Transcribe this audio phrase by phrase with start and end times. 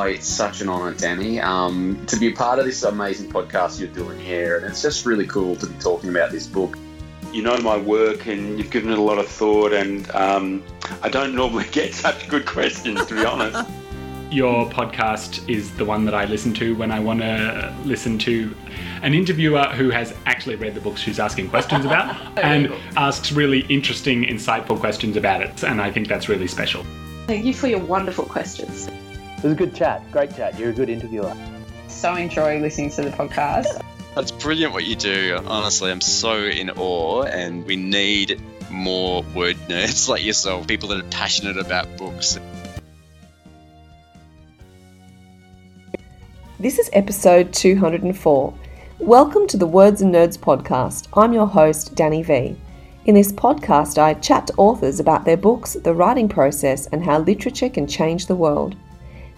[0.00, 3.88] It's such an honour, Danny, um, to be a part of this amazing podcast you're
[3.88, 4.56] doing here.
[4.56, 6.76] And it's just really cool to be talking about this book.
[7.32, 10.62] You know my work and you've given it a lot of thought, and um,
[11.02, 13.70] I don't normally get such good questions, to be honest.
[14.30, 18.54] Your podcast is the one that I listen to when I want to listen to
[19.02, 23.60] an interviewer who has actually read the books she's asking questions about and asks really
[23.68, 25.62] interesting, insightful questions about it.
[25.62, 26.84] And I think that's really special.
[27.26, 28.88] Thank you for your wonderful questions.
[29.42, 30.08] It was a good chat.
[30.12, 30.56] Great chat.
[30.56, 31.36] You're a good interviewer.
[31.88, 33.82] So enjoy listening to the podcast.
[34.14, 35.36] That's brilliant what you do.
[35.46, 41.00] Honestly, I'm so in awe, and we need more word nerds like yourself, people that
[41.00, 42.38] are passionate about books.
[46.60, 48.54] This is episode 204.
[49.00, 51.08] Welcome to the Words and Nerds podcast.
[51.14, 52.56] I'm your host, Danny V.
[53.06, 57.18] In this podcast, I chat to authors about their books, the writing process, and how
[57.18, 58.76] literature can change the world.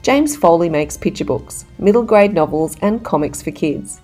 [0.05, 4.03] James Foley makes picture books, middle grade novels, and comics for kids.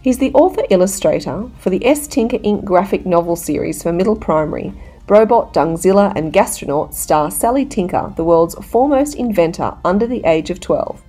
[0.00, 2.06] He's the author illustrator for the S.
[2.06, 2.64] Tinker Inc.
[2.64, 4.72] graphic novel series for middle primary.
[5.06, 10.58] Brobot, Dungzilla, and Gastronaut star Sally Tinker, the world's foremost inventor under the age of
[10.58, 11.02] 12.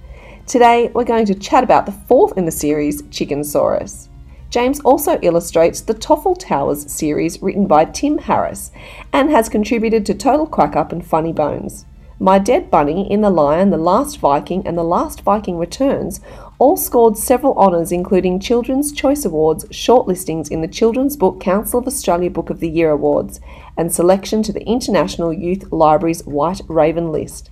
[0.46, 4.10] Today, we're going to chat about the fourth in the series, Chickensaurus.
[4.50, 8.74] James also illustrates the Toffle Towers series written by Tim Harris
[9.14, 11.86] and has contributed to Total Quack Up and Funny Bones.
[12.22, 16.22] My Dead Bunny, In the Lion, The Last Viking, and The Last Viking Returns
[16.60, 21.88] all scored several honours, including Children's Choice Awards, shortlistings in the Children's Book Council of
[21.88, 23.40] Australia Book of the Year Awards,
[23.76, 27.50] and selection to the International Youth Library's White Raven list.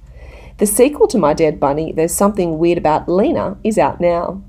[0.60, 4.44] The sequel to My Dead Bunny, There's Something Weird About Lena, is out now.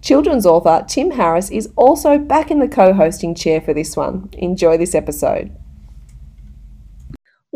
[0.00, 4.30] Children's author Tim Harris is also back in the co hosting chair for this one.
[4.34, 5.50] Enjoy this episode.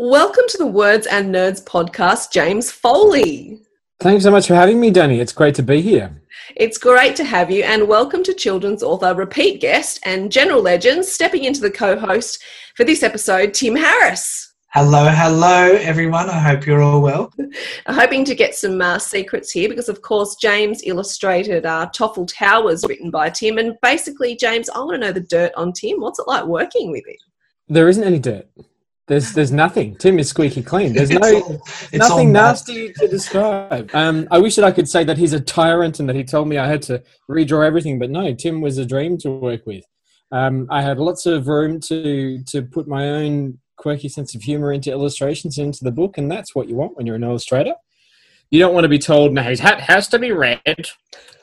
[0.03, 3.61] Welcome to the Words and Nerds podcast, James Foley.
[3.99, 5.19] Thanks so much for having me, Danny.
[5.19, 6.23] It's great to be here.
[6.55, 11.05] It's great to have you, and welcome to children's author, repeat guest, and general legend,
[11.05, 12.43] stepping into the co host
[12.75, 14.55] for this episode, Tim Harris.
[14.69, 16.31] Hello, hello, everyone.
[16.31, 17.31] I hope you're all well.
[17.85, 22.25] I'm Hoping to get some uh, secrets here because, of course, James illustrated uh, Toffle
[22.27, 23.59] Towers written by Tim.
[23.59, 26.01] And basically, James, I want to know the dirt on Tim.
[26.01, 27.17] What's it like working with him?
[27.67, 28.47] There isn't any dirt.
[29.07, 29.95] There's there's nothing.
[29.95, 30.93] Tim is squeaky clean.
[30.93, 31.61] There's no all,
[31.93, 33.89] nothing nasty to describe.
[33.93, 36.47] Um, I wish that I could say that he's a tyrant and that he told
[36.47, 39.83] me I had to redraw everything, but no, Tim was a dream to work with.
[40.31, 44.71] Um, I had lots of room to to put my own quirky sense of humor
[44.71, 47.73] into illustrations into the book, and that's what you want when you're an illustrator.
[48.51, 50.61] You don't want to be told, "No, his hat has to be red,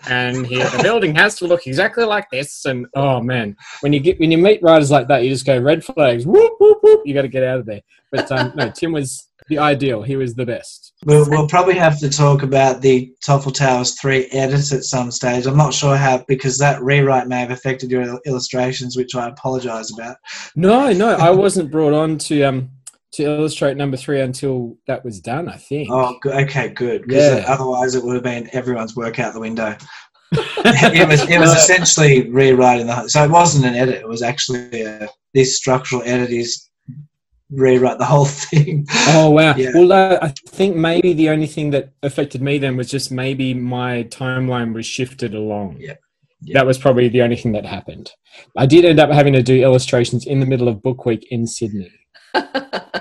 [0.09, 4.01] and he, the building has to look exactly like this." And oh man, when you
[4.01, 6.27] get when you meet writers like that, you just go red flags.
[6.27, 7.03] Whoop whoop whoop!
[7.05, 7.81] You got to get out of there.
[8.13, 10.03] But um, no, Tim was the ideal.
[10.03, 10.93] He was the best.
[11.05, 15.47] We'll, we'll probably have to talk about the Toffle Towers 3 edit at some stage.
[15.47, 19.93] I'm not sure how, because that rewrite may have affected your illustrations, which I apologise
[19.93, 20.17] about.
[20.55, 22.71] No, no, I wasn't brought on to um
[23.13, 25.89] to illustrate number three until that was done, I think.
[25.91, 27.03] Oh, okay, good.
[27.03, 27.45] Because yeah.
[27.49, 29.77] otherwise it would have been everyone's work out the window.
[30.33, 34.83] it was it was essentially rewriting the so it wasn't an edit it was actually
[34.83, 36.69] a, this structural edit is
[37.51, 38.87] rewrite the whole thing.
[39.09, 39.55] Oh wow!
[39.57, 39.71] Yeah.
[39.75, 43.55] Well, uh, I think maybe the only thing that affected me then was just maybe
[43.55, 45.77] my timeline was shifted along.
[45.79, 45.95] Yeah.
[46.43, 46.55] yeah.
[46.55, 48.13] That was probably the only thing that happened.
[48.57, 51.47] I did end up having to do illustrations in the middle of book week in
[51.47, 51.91] Sydney.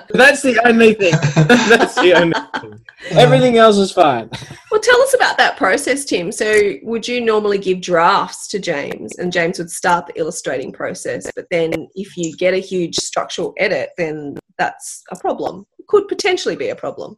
[0.10, 1.12] That's the only thing.
[1.70, 2.86] That's the only thing.
[3.12, 4.30] Everything else is fine.
[4.72, 6.32] Well, tell us about that process, Tim.
[6.32, 11.30] So, would you normally give drafts to James, and James would start the illustrating process?
[11.36, 15.66] But then, if you get a huge structural edit, then that's a problem.
[15.78, 17.18] It Could potentially be a problem.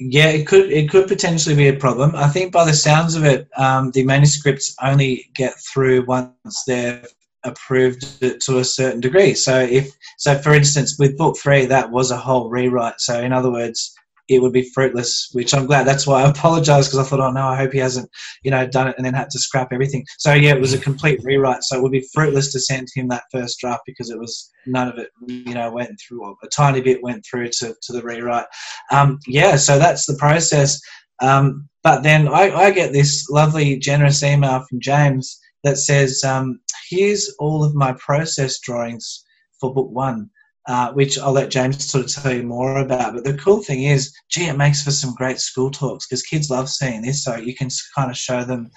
[0.00, 0.72] Yeah, it could.
[0.72, 2.16] It could potentially be a problem.
[2.16, 7.04] I think, by the sounds of it, um, the manuscripts only get through once they're
[7.44, 9.34] approved it to a certain degree.
[9.34, 13.00] So if so, for instance, with book three, that was a whole rewrite.
[13.00, 13.94] So in other words,
[14.28, 15.28] it would be fruitless.
[15.32, 15.86] Which I'm glad.
[15.86, 18.10] That's why I apologise because I thought, oh no, I hope he hasn't,
[18.42, 20.04] you know, done it and then had to scrap everything.
[20.18, 21.62] So yeah, it was a complete rewrite.
[21.62, 24.88] So it would be fruitless to send him that first draft because it was none
[24.88, 26.36] of it, you know, went through.
[26.42, 28.46] A tiny bit went through to to the rewrite.
[28.90, 30.80] Um, yeah, so that's the process.
[31.20, 36.60] Um, but then I, I get this lovely, generous email from James that says, um,
[36.88, 39.24] here's all of my process drawings
[39.58, 40.30] for book one,
[40.68, 43.14] uh, which I'll let James sort of tell you more about.
[43.14, 46.50] But the cool thing is, gee, it makes for some great school talks because kids
[46.50, 47.24] love seeing this.
[47.24, 48.70] So you can kind of show them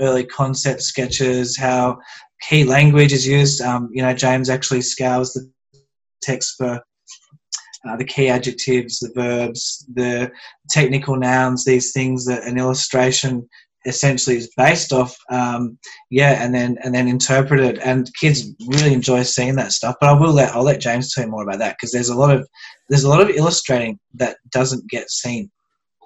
[0.00, 1.98] early concept sketches, how
[2.42, 3.62] key language is used.
[3.62, 5.50] Um, you know, James actually scours the
[6.22, 6.82] text for
[7.88, 10.30] uh, the key adjectives, the verbs, the
[10.70, 13.48] technical nouns, these things that an illustration
[13.84, 15.78] essentially is based off um,
[16.10, 20.12] yeah and then and then interpreted and kids really enjoy seeing that stuff but i
[20.12, 22.48] will let i'll let james tell you more about that because there's a lot of
[22.88, 25.50] there's a lot of illustrating that doesn't get seen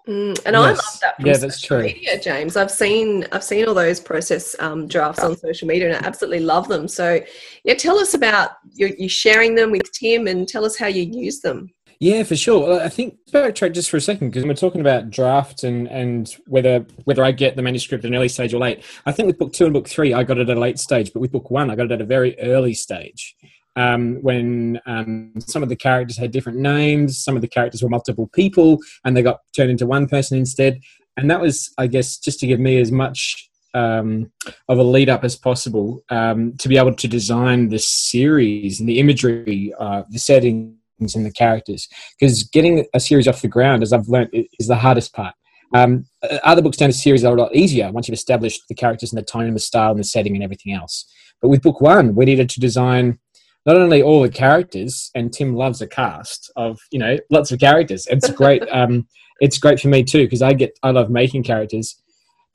[0.08, 1.86] Mm, and I love that from Yeah, that's social true.
[1.86, 2.56] media, James.
[2.56, 6.44] I've seen I've seen all those process um, drafts on social media, and I absolutely
[6.44, 6.86] love them.
[6.86, 7.20] So,
[7.64, 11.02] yeah, tell us about you, you sharing them with Tim, and tell us how you
[11.02, 11.70] use them.
[11.98, 12.80] Yeah, for sure.
[12.80, 16.84] I think backtrack just for a second because we're talking about draft and and whether
[17.04, 18.82] whether I get the manuscript at an early stage or late.
[19.06, 21.12] I think with book two and book three, I got it at a late stage,
[21.12, 23.34] but with book one, I got it at a very early stage.
[23.76, 27.90] Um, when um, some of the characters had different names, some of the characters were
[27.90, 30.80] multiple people, and they got turned into one person instead.
[31.18, 34.32] And that was, I guess, just to give me as much um,
[34.68, 38.88] of a lead up as possible um, to be able to design the series and
[38.88, 41.88] the imagery, uh, the settings, and the characters.
[42.18, 45.34] Because getting a series off the ground, as I've learned, is the hardest part.
[45.74, 48.74] Um, uh, other books down the series are a lot easier once you've established the
[48.74, 51.10] characters and the tone and the style and the setting and everything else.
[51.42, 53.18] But with book one, we needed to design
[53.66, 57.58] not only all the characters, and Tim loves a cast of you know lots of
[57.58, 58.06] characters.
[58.06, 58.62] It's great.
[58.72, 59.06] um,
[59.40, 62.00] it's great for me too because I get I love making characters.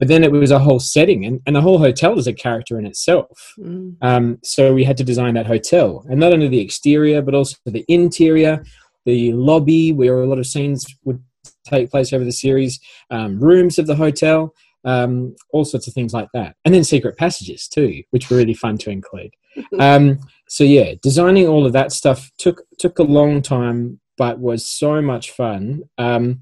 [0.01, 2.80] But then it was a whole setting, and, and the whole hotel is a character
[2.80, 3.53] in itself.
[3.59, 3.98] Mm.
[4.01, 7.56] Um, so we had to design that hotel, and not only the exterior, but also
[7.65, 8.63] the interior,
[9.06, 11.24] the lobby where a lot of scenes would
[11.65, 12.80] take place over the series,
[13.12, 14.56] um, rooms of the hotel,
[14.86, 18.56] um, all sorts of things like that, and then secret passages too, which were really
[18.56, 19.31] fun to include.
[19.80, 20.18] Um,
[20.48, 25.00] so yeah, designing all of that stuff took took a long time, but was so
[25.00, 25.83] much fun.
[25.98, 26.42] Um,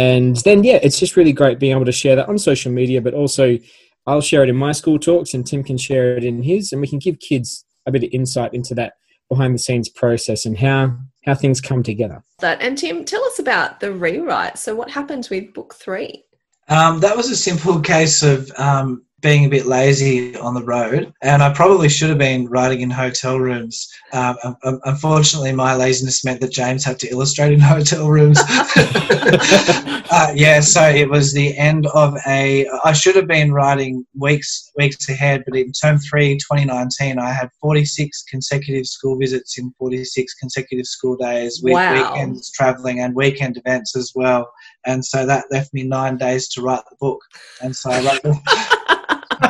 [0.00, 3.02] and then yeah, it's just really great being able to share that on social media,
[3.02, 3.58] but also
[4.06, 6.80] I'll share it in my school talks, and Tim can share it in his, and
[6.80, 8.94] we can give kids a bit of insight into that
[9.28, 12.24] behind the scenes process and how how things come together.
[12.38, 14.58] That and Tim, tell us about the rewrite.
[14.58, 16.24] So, what happened with book three?
[16.68, 21.12] Um, that was a simple case of um, being a bit lazy on the road,
[21.22, 23.88] and I probably should have been writing in hotel rooms.
[24.12, 28.38] Um, un- un- unfortunately, my laziness meant that James had to illustrate in hotel rooms.
[28.46, 32.66] uh, yeah, so it was the end of a.
[32.84, 37.50] I should have been writing weeks weeks ahead, but in term three, 2019, I had
[37.60, 42.12] 46 consecutive school visits in 46 consecutive school days with Wow.
[42.12, 44.50] weekends traveling and weekend events as well
[44.86, 47.20] and so that left me nine days to write the book.
[47.62, 48.79] And so I wrote the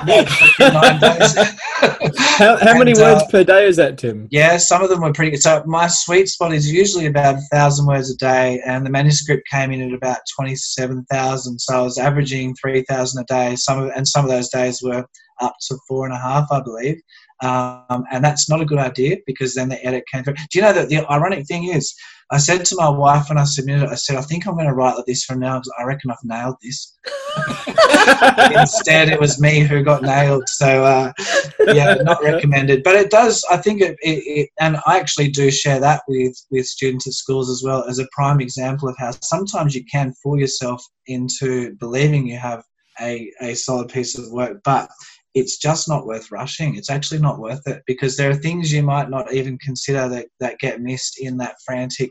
[2.41, 4.29] How, how many And, words uh, per day is that, Tim?
[4.31, 5.43] Yeah, some of them were pretty good.
[5.43, 9.47] So my sweet spot is usually about a thousand words a day, and the manuscript
[9.49, 11.59] came in at about twenty-seven thousand.
[11.59, 13.57] So I was averaging three thousand a day.
[13.57, 15.05] Some of and some of those days were
[15.41, 17.01] up to four and a half, I believe.
[17.43, 20.35] Um, and that's not a good idea because then the edit came through.
[20.35, 21.95] Do you know that the ironic thing is,
[22.33, 24.67] I said to my wife when I submitted it, I said, I think I'm going
[24.67, 25.57] to write like this from now.
[25.59, 26.97] 'cause I reckon I've nailed this.
[28.57, 30.45] Instead, it was me who got nailed.
[30.49, 31.13] So, uh,
[31.69, 32.83] yeah, not recommended.
[32.85, 33.45] But it does.
[33.51, 37.15] I think it, it, it, and I actually do share that with with students at
[37.15, 41.75] schools as well as a prime example of how sometimes you can fool yourself into
[41.77, 42.63] believing you have
[43.01, 44.89] a a solid piece of work, but
[45.35, 46.77] it's just not worth rushing.
[46.77, 50.27] It's actually not worth it because there are things you might not even consider that
[50.41, 52.11] that get missed in that frantic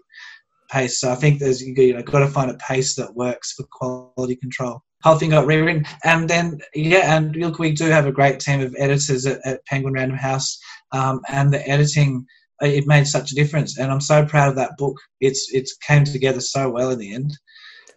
[0.72, 1.00] pace.
[1.00, 4.36] So I think there's you know got to find a pace that works for quality
[4.36, 4.82] control.
[5.04, 8.62] Whole thing got rewritten, and then yeah, and look, we do have a great team
[8.62, 10.60] of editors at, at Penguin Random House,
[10.92, 12.26] um, and the editing
[12.62, 14.98] uh, it made such a difference, and I'm so proud of that book.
[15.22, 17.38] It's it's came together so well in the end.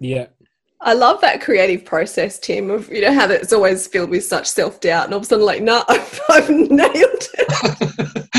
[0.01, 0.27] Yeah.
[0.85, 4.49] I love that creative process, Tim, of you know how it's always filled with such
[4.49, 8.29] self doubt, and all of a sudden, like, no, I've, I've nailed it.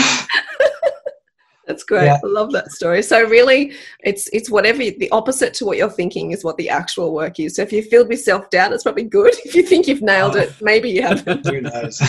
[1.65, 2.05] That's great.
[2.05, 2.19] Yeah.
[2.21, 3.01] I love that story.
[3.01, 3.71] So really,
[4.01, 7.55] it's it's whatever the opposite to what you're thinking is what the actual work is.
[7.55, 9.33] So if you're filled with self doubt, it's probably good.
[9.45, 11.47] If you think you've nailed it, oh, maybe you haven't.
[11.47, 11.99] Who knows?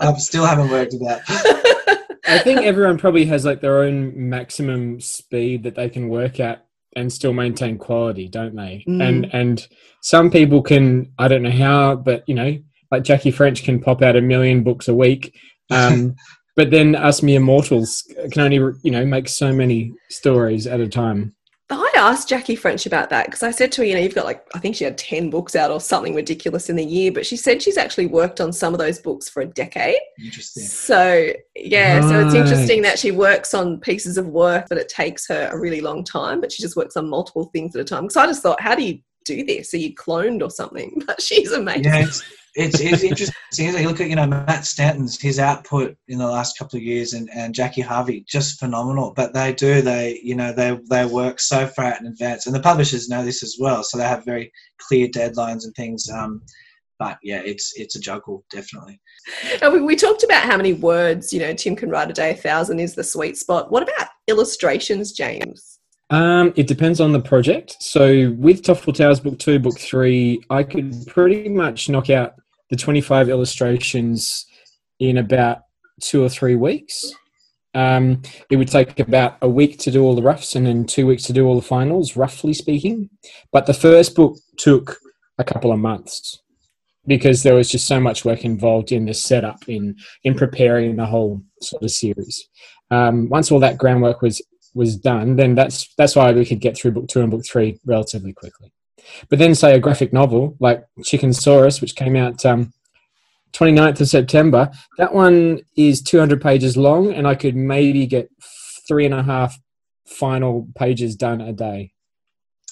[0.00, 1.22] I still haven't worked it out.
[2.26, 6.67] I think everyone probably has like their own maximum speed that they can work at
[6.96, 8.84] and still maintain quality, don't they?
[8.88, 9.02] Mm.
[9.02, 9.68] And and
[10.02, 12.58] some people can I don't know how, but you know,
[12.90, 15.34] like Jackie French can pop out a million books a week.
[15.70, 16.16] Um,
[16.56, 18.02] but then us mere mortals
[18.32, 21.34] can only you know make so many stories at a time.
[21.98, 24.24] I asked Jackie French about that because I said to her, you know, you've got
[24.24, 27.26] like, I think she had 10 books out or something ridiculous in the year, but
[27.26, 29.98] she said she's actually worked on some of those books for a decade.
[30.22, 30.64] Interesting.
[30.64, 35.26] So, yeah, so it's interesting that she works on pieces of work, but it takes
[35.28, 38.04] her a really long time, but she just works on multiple things at a time.
[38.04, 39.74] Because I just thought, how do you do this?
[39.74, 41.02] Are you cloned or something?
[41.06, 41.84] But she's amazing.
[41.84, 42.06] Yeah,
[42.58, 43.34] it's, it's, it's interesting.
[43.80, 47.12] You look at you know Matt Stanton's his output in the last couple of years,
[47.12, 49.12] and, and Jackie Harvey just phenomenal.
[49.14, 52.54] But they do they you know they they work so far out in advance, and
[52.54, 56.10] the publishers know this as well, so they have very clear deadlines and things.
[56.10, 56.42] Um,
[56.98, 59.00] but yeah, it's it's a juggle definitely.
[59.62, 62.32] And we, we talked about how many words you know Tim can write a day.
[62.32, 63.70] A thousand is the sweet spot.
[63.70, 65.78] What about illustrations, James?
[66.10, 67.76] Um, it depends on the project.
[67.80, 72.34] So with Toffle Towers Book Two, Book Three, I could pretty much knock out
[72.70, 74.46] the twenty-five illustrations
[74.98, 75.62] in about
[76.00, 77.12] two or three weeks.
[77.74, 81.06] Um, it would take about a week to do all the roughs and then two
[81.06, 83.10] weeks to do all the finals, roughly speaking.
[83.52, 84.96] But the first book took
[85.38, 86.40] a couple of months
[87.06, 91.06] because there was just so much work involved in the setup in in preparing the
[91.06, 92.48] whole sort of series.
[92.90, 94.42] Um, once all that groundwork was
[94.74, 97.78] was done, then that's that's why we could get through book two and book three
[97.84, 98.72] relatively quickly.
[99.28, 102.72] But then, say a graphic novel like Chickensaurus, which came out um,
[103.52, 108.30] 29th of September, that one is 200 pages long, and I could maybe get
[108.86, 109.58] three and a half
[110.06, 111.92] final pages done a day.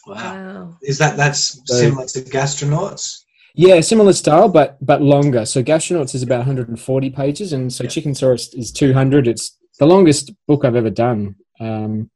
[0.07, 0.15] Wow.
[0.15, 0.77] wow.
[0.83, 3.23] Is that that's so, similar to Gastronauts?
[3.55, 5.47] Yeah, similar style, but but longer.
[5.47, 7.91] So Gastronauts is about 140 pages, and so yeah.
[7.91, 9.27] Chickensaurus is 200.
[9.27, 11.37] It's the longest book I've ever done.
[11.59, 12.11] Um,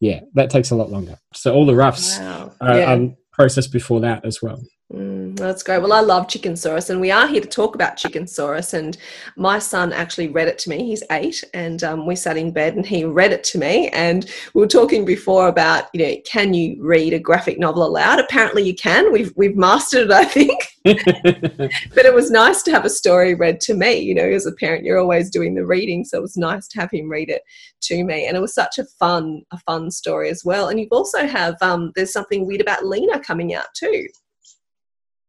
[0.00, 1.18] yeah, that takes a lot longer.
[1.32, 2.52] So all the roughs wow.
[2.60, 2.94] are, yeah.
[2.94, 4.62] are processed before that as well.
[5.32, 5.80] Mm, that's great.
[5.80, 8.74] Well, I love Chickensaurus, and we are here to talk about Chickensaurus.
[8.74, 8.96] And
[9.36, 10.84] my son actually read it to me.
[10.84, 13.88] He's eight, and um, we sat in bed, and he read it to me.
[13.88, 18.20] And we were talking before about, you know, can you read a graphic novel aloud?
[18.20, 19.12] Apparently, you can.
[19.12, 20.68] We've we've mastered it, I think.
[20.84, 24.00] but it was nice to have a story read to me.
[24.00, 26.80] You know, as a parent, you're always doing the reading, so it was nice to
[26.80, 27.42] have him read it
[27.82, 28.26] to me.
[28.26, 30.68] And it was such a fun, a fun story as well.
[30.68, 34.06] And you've also have um, there's something weird about Lena coming out too.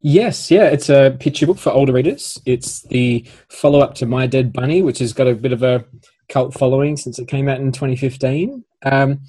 [0.05, 2.37] Yes, yeah, it's a picture book for older readers.
[2.45, 5.85] It's the follow up to My Dead Bunny, which has got a bit of a
[6.27, 8.65] cult following since it came out in 2015.
[8.83, 9.21] Um,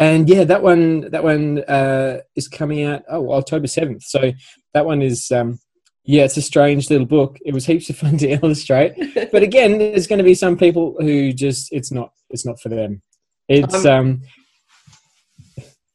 [0.00, 4.02] and yeah, that one that one uh, is coming out oh October 7th.
[4.02, 4.32] So
[4.74, 5.60] that one is um,
[6.02, 7.38] yeah, it's a strange little book.
[7.44, 8.94] It was heaps of fun to illustrate,
[9.30, 12.68] but again, there's going to be some people who just it's not it's not for
[12.68, 13.00] them.
[13.48, 14.22] It's um, um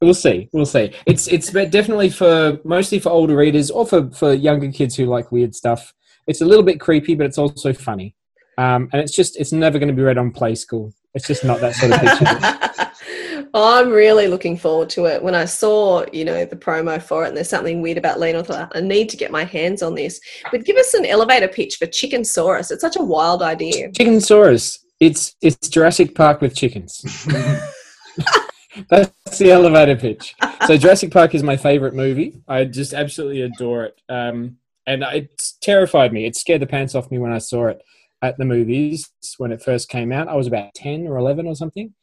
[0.01, 0.49] We'll see.
[0.51, 0.93] We'll see.
[1.05, 5.31] It's it's definitely for mostly for older readers or for for younger kids who like
[5.31, 5.93] weird stuff.
[6.27, 8.15] It's a little bit creepy, but it's also funny.
[8.57, 10.93] Um, and it's just it's never going to be read on Play School.
[11.13, 13.47] It's just not that sort of picture.
[13.53, 15.21] I'm really looking forward to it.
[15.21, 18.39] When I saw, you know, the promo for it, and there's something weird about Lena,
[18.39, 20.21] I thought I need to get my hands on this.
[20.51, 22.71] But give us an elevator pitch for Chickensaurus.
[22.71, 23.91] It's such a wild idea.
[23.91, 24.79] Chickensaurus.
[24.99, 27.03] It's it's Jurassic Park with chickens.
[28.89, 30.35] That's the elevator pitch.
[30.65, 32.41] So Jurassic Park is my favorite movie.
[32.47, 34.01] I just absolutely adore it.
[34.09, 36.25] Um, and it terrified me.
[36.25, 37.81] It scared the pants off me when I saw it
[38.21, 40.27] at the movies when it first came out.
[40.27, 41.93] I was about 10 or 11 or something.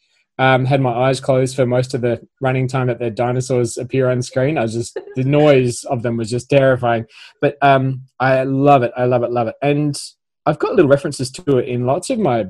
[0.40, 4.08] Um, had my eyes closed for most of the running time that the dinosaurs appear
[4.08, 4.56] on screen.
[4.56, 7.06] I was just, the noise of them was just terrifying.
[7.40, 8.92] But um, I love it.
[8.96, 9.56] I love it, love it.
[9.62, 10.00] And
[10.46, 12.46] I've got little references to it in lots of my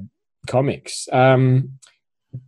[0.46, 1.08] comics.
[1.12, 1.77] Um,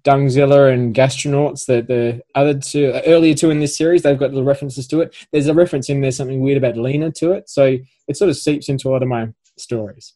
[0.04, 4.44] Dungzilla and Gastronauts, the, the other two, earlier two in this series, they've got little
[4.44, 5.14] references to it.
[5.32, 7.48] There's a reference in there, something weird about Lena to it.
[7.48, 10.14] So it sort of seeps into a lot of my stories.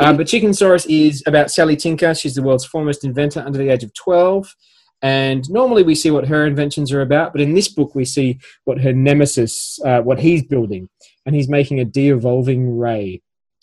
[0.00, 2.14] um, but Chickensaurus is about Sally Tinker.
[2.14, 4.54] She's the world's foremost inventor under the age of 12.
[5.02, 8.38] And normally we see what her inventions are about, but in this book we see
[8.64, 10.88] what her nemesis, uh, what he's building.
[11.24, 13.22] And he's making a de evolving ray.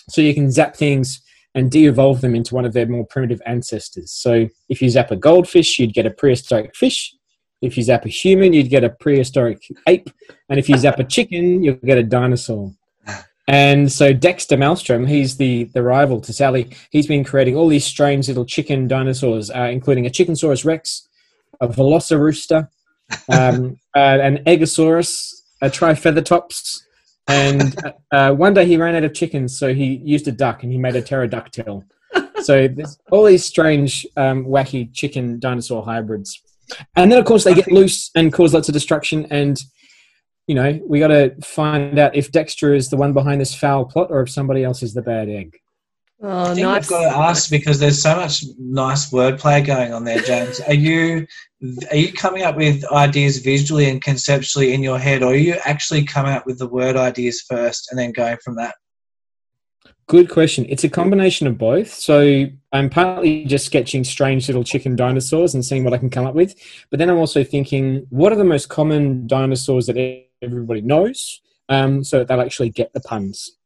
[0.10, 1.22] So you can zap things
[1.56, 4.12] and de-evolve them into one of their more primitive ancestors.
[4.12, 7.14] So if you zap a goldfish, you'd get a prehistoric fish.
[7.62, 10.10] If you zap a human, you'd get a prehistoric ape.
[10.50, 12.74] And if you zap a chicken, you'll get a dinosaur.
[13.48, 16.72] And so Dexter Maelstrom, he's the, the rival to Sally.
[16.92, 21.08] He's been creating all these strange little chicken dinosaurs, uh, including a Chickensaurus rex,
[21.60, 22.70] a Velocirooster,
[23.30, 26.80] um, uh, an Eggosaurus, a Trifeathertops,
[27.28, 27.76] and
[28.12, 30.78] uh, one day he ran out of chickens, so he used a duck and he
[30.78, 31.84] made a pterodactyl.
[32.42, 36.42] so there's all these strange, um, wacky chicken dinosaur hybrids.
[36.96, 39.28] And then, of course, they get loose and cause lots of destruction.
[39.30, 39.60] And,
[40.48, 43.86] you know, we got to find out if Dexter is the one behind this foul
[43.86, 45.58] plot or if somebody else is the bad egg.
[46.26, 46.84] Oh, I think nice.
[46.86, 50.62] I've got to ask because there's so much nice wordplay going on there, James.
[50.62, 51.28] Are you
[51.92, 55.56] are you coming up with ideas visually and conceptually in your head, or are you
[55.66, 58.76] actually coming up with the word ideas first and then going from that?
[60.08, 60.66] Good question.
[60.70, 61.92] It's a combination of both.
[61.92, 66.26] So I'm partly just sketching strange little chicken dinosaurs and seeing what I can come
[66.26, 66.56] up with.
[66.90, 72.02] But then I'm also thinking, what are the most common dinosaurs that everybody knows, um,
[72.02, 73.58] so that they'll actually get the puns.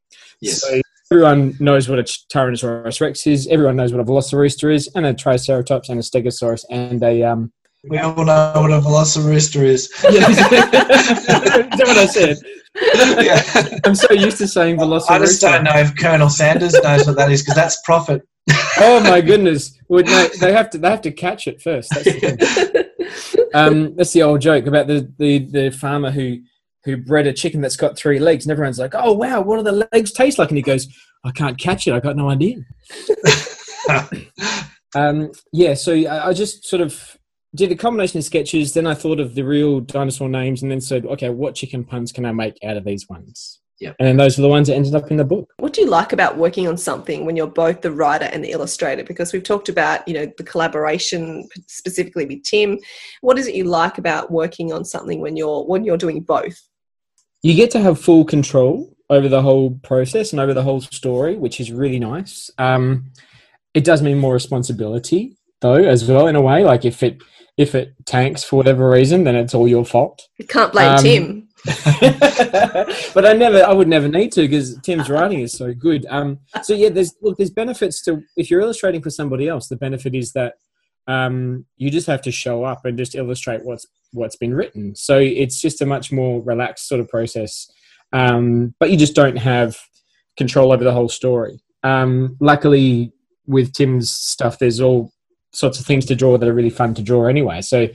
[0.41, 0.61] Yes.
[0.61, 3.47] So everyone knows what a Tyrannosaurus Rex is.
[3.47, 7.51] Everyone knows what a Velociraptor is, and a Triceratops, and a Stegosaurus, and a um.
[7.89, 9.85] We all know what a velociraptor is.
[9.91, 12.37] is that what I said?
[13.23, 13.79] yeah.
[13.85, 15.09] I'm so used to saying Velociraptor.
[15.09, 18.27] I just don't know if Colonel Sanders knows what that is because that's profit.
[18.79, 19.77] oh my goodness!
[19.87, 21.89] Well, no, they have to they have to catch it first.
[21.91, 22.89] That's the,
[23.53, 26.39] um, that's the old joke about the, the, the farmer who
[26.87, 29.63] who bred a chicken that's got three legs, and everyone's like, "Oh wow, what do
[29.63, 30.87] the legs taste like?" And he goes,
[31.25, 31.93] "I can't catch it.
[31.93, 32.59] I got no idea."
[34.95, 37.17] um, yeah, so I, I just sort of
[37.53, 38.73] did a combination of sketches.
[38.73, 42.13] Then I thought of the real dinosaur names, and then said, "Okay, what chicken puns
[42.13, 43.97] can I make out of these ones?" Yep.
[43.99, 45.53] And then those are the ones that ended up in the book.
[45.57, 48.51] What do you like about working on something when you're both the writer and the
[48.51, 49.03] illustrator?
[49.03, 52.79] Because we've talked about, you know, the collaboration specifically with Tim.
[53.21, 56.59] What is it you like about working on something when you're when you're doing both?
[57.43, 61.35] You get to have full control over the whole process and over the whole story,
[61.37, 62.49] which is really nice.
[62.57, 63.11] Um,
[63.73, 66.63] it does mean more responsibility, though, as well, in a way.
[66.63, 67.21] Like if it
[67.57, 70.27] if it tanks for whatever reason, then it's all your fault.
[70.37, 71.47] You can't blame Um, Tim.
[73.13, 76.05] but I never, I would never need to because Tim's writing is so good.
[76.09, 79.67] Um, so yeah, there's look, there's benefits to if you're illustrating for somebody else.
[79.67, 80.53] The benefit is that
[81.07, 84.95] um, you just have to show up and just illustrate what's what's been written.
[84.95, 87.69] So it's just a much more relaxed sort of process.
[88.13, 89.77] Um, but you just don't have
[90.37, 91.59] control over the whole story.
[91.83, 93.11] Um, luckily,
[93.45, 95.11] with Tim's stuff, there's all
[95.53, 97.61] sorts of things to draw that are really fun to draw anyway.
[97.61, 97.87] So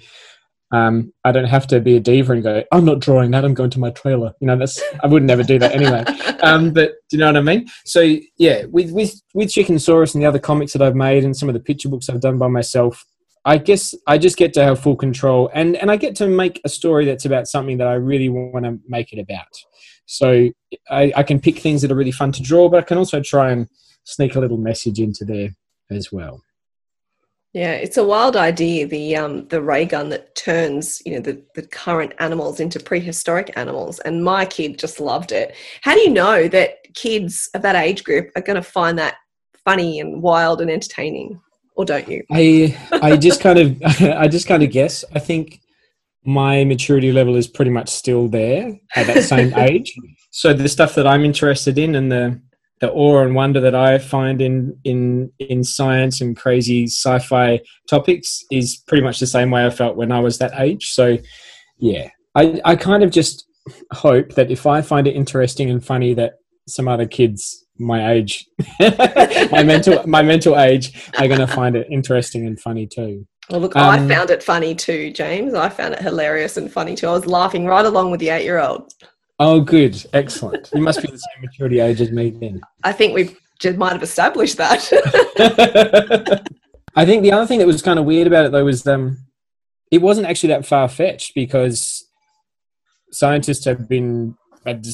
[0.73, 3.45] um, I don't have to be a diva and go, I'm not drawing that.
[3.45, 4.33] I'm going to my trailer.
[4.41, 6.05] You know, that's I would never do that anyway.
[6.43, 7.69] Um, but do you know what I mean?
[7.85, 11.49] So yeah, with with with Chickensaurus and the other comics that I've made and some
[11.49, 13.05] of the picture books I've done by myself,
[13.45, 16.61] I guess I just get to have full control and and I get to make
[16.65, 19.47] a story that's about something that I really want to make it about.
[20.07, 20.51] So
[20.91, 23.21] I, I can pick things that are really fun to draw, but I can also
[23.21, 23.69] try and
[24.03, 25.51] sneak a little message into there
[25.93, 26.43] as well.
[27.53, 28.87] Yeah, it's a wild idea.
[28.87, 33.53] The um, the ray gun that turns you know the, the current animals into prehistoric
[33.57, 35.55] animals, and my kid just loved it.
[35.83, 39.17] How do you know that kids of that age group are going to find that
[39.65, 41.41] funny and wild and entertaining,
[41.77, 42.25] or don't you?
[42.33, 45.05] I I just kind of I just kind of guess.
[45.15, 45.61] I think
[46.25, 49.95] my maturity level is pretty much still there at that same age.
[50.31, 52.41] So the stuff that I'm interested in and the
[52.83, 58.45] the awe and wonder that I find in in in science and crazy sci-fi topics
[58.51, 60.91] is pretty much the same way I felt when I was that age.
[60.91, 61.17] So
[61.79, 63.47] yeah, I I kind of just
[63.93, 66.33] hope that if I find it interesting and funny that
[66.67, 68.47] some other kids my age
[68.81, 73.61] my mental my mental age are going to find it interesting and funny too Well,
[73.61, 75.55] look, I Um, found it funny too, James.
[75.55, 77.09] I found it hilarious and funny too.
[77.09, 78.93] I was laughing right along with the eight year old.
[79.43, 80.05] Oh good.
[80.13, 80.71] Excellent.
[80.75, 82.61] You must be the same maturity age as me then.
[82.83, 84.83] I think we just might have established that.
[86.97, 89.17] i think the other thing that was kind of weird about it though was um
[89.91, 92.05] it wasn't actually that far-fetched because
[93.11, 94.37] scientists have been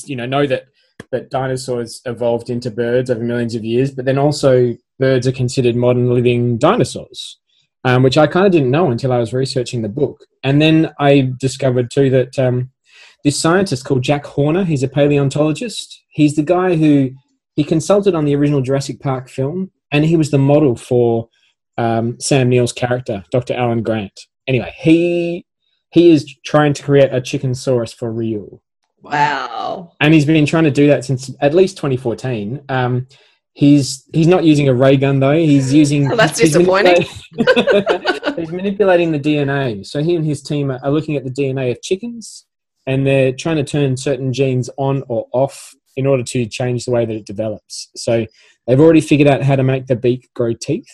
[0.04, 0.66] you know know that
[1.10, 5.76] that dinosaurs evolved into birds over millions of years but then also birds are considered
[5.76, 7.38] modern living dinosaurs
[7.84, 10.24] um, which i kind of didn't know until i was researching the book.
[10.42, 12.70] And then i discovered too that um,
[13.28, 17.10] this scientist called jack horner he's a paleontologist he's the guy who
[17.56, 21.28] he consulted on the original jurassic park film and he was the model for
[21.76, 25.44] um, sam neill's character dr alan grant anyway he
[25.90, 28.62] he is trying to create a chicken saurus for real
[29.02, 29.92] wow.
[30.00, 32.62] and he's been trying to do that since at least 2014.
[32.70, 33.06] Um,
[33.58, 35.36] he's he's not using a ray gun though.
[35.36, 36.08] He's using.
[36.08, 37.06] Well, that's he's disappointing.
[37.36, 39.86] manipulating- he's manipulating the DNA.
[39.86, 42.46] So he and his team are looking at the DNA of chickens,
[42.88, 46.90] and they're trying to turn certain genes on or off in order to change the
[46.90, 47.90] way that it develops.
[47.94, 48.26] So
[48.66, 50.90] they've already figured out how to make the beak grow teeth.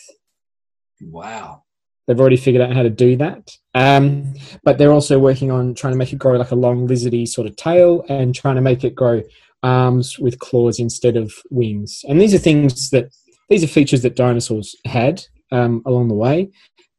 [1.01, 1.63] Wow.
[2.05, 3.49] They've already figured out how to do that.
[3.73, 7.25] Um, but they're also working on trying to make it grow like a long lizardy
[7.27, 9.23] sort of tail and trying to make it grow
[9.63, 12.03] arms with claws instead of wings.
[12.09, 13.09] And these are things that
[13.49, 16.49] these are features that dinosaurs had um, along the way.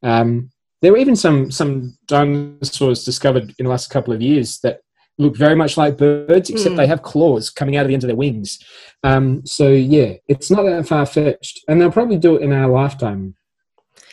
[0.01, 0.49] Um,
[0.81, 4.81] there were even some some dinosaurs discovered in the last couple of years that
[5.17, 6.77] look very much like birds, except Hmm.
[6.77, 8.59] they have claws coming out of the end of their wings.
[9.03, 12.69] Um, so yeah, it's not that far fetched, and they'll probably do it in our
[12.69, 13.35] lifetime.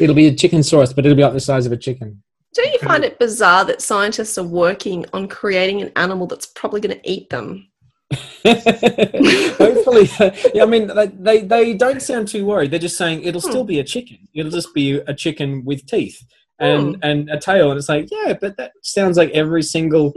[0.00, 2.22] It'll be a chicken saurus, but it'll be like the size of a chicken.
[2.54, 6.80] Don't you find it bizarre that scientists are working on creating an animal that's probably
[6.80, 7.68] going to eat them?
[8.44, 10.08] Hopefully,
[10.54, 12.70] yeah, I mean, they, they they don't sound too worried.
[12.70, 14.18] They're just saying it'll still be a chicken.
[14.34, 16.22] It'll just be a chicken with teeth
[16.58, 17.00] and Hmm.
[17.02, 17.70] and a tail.
[17.70, 20.14] And it's like, yeah, but that sounds like every single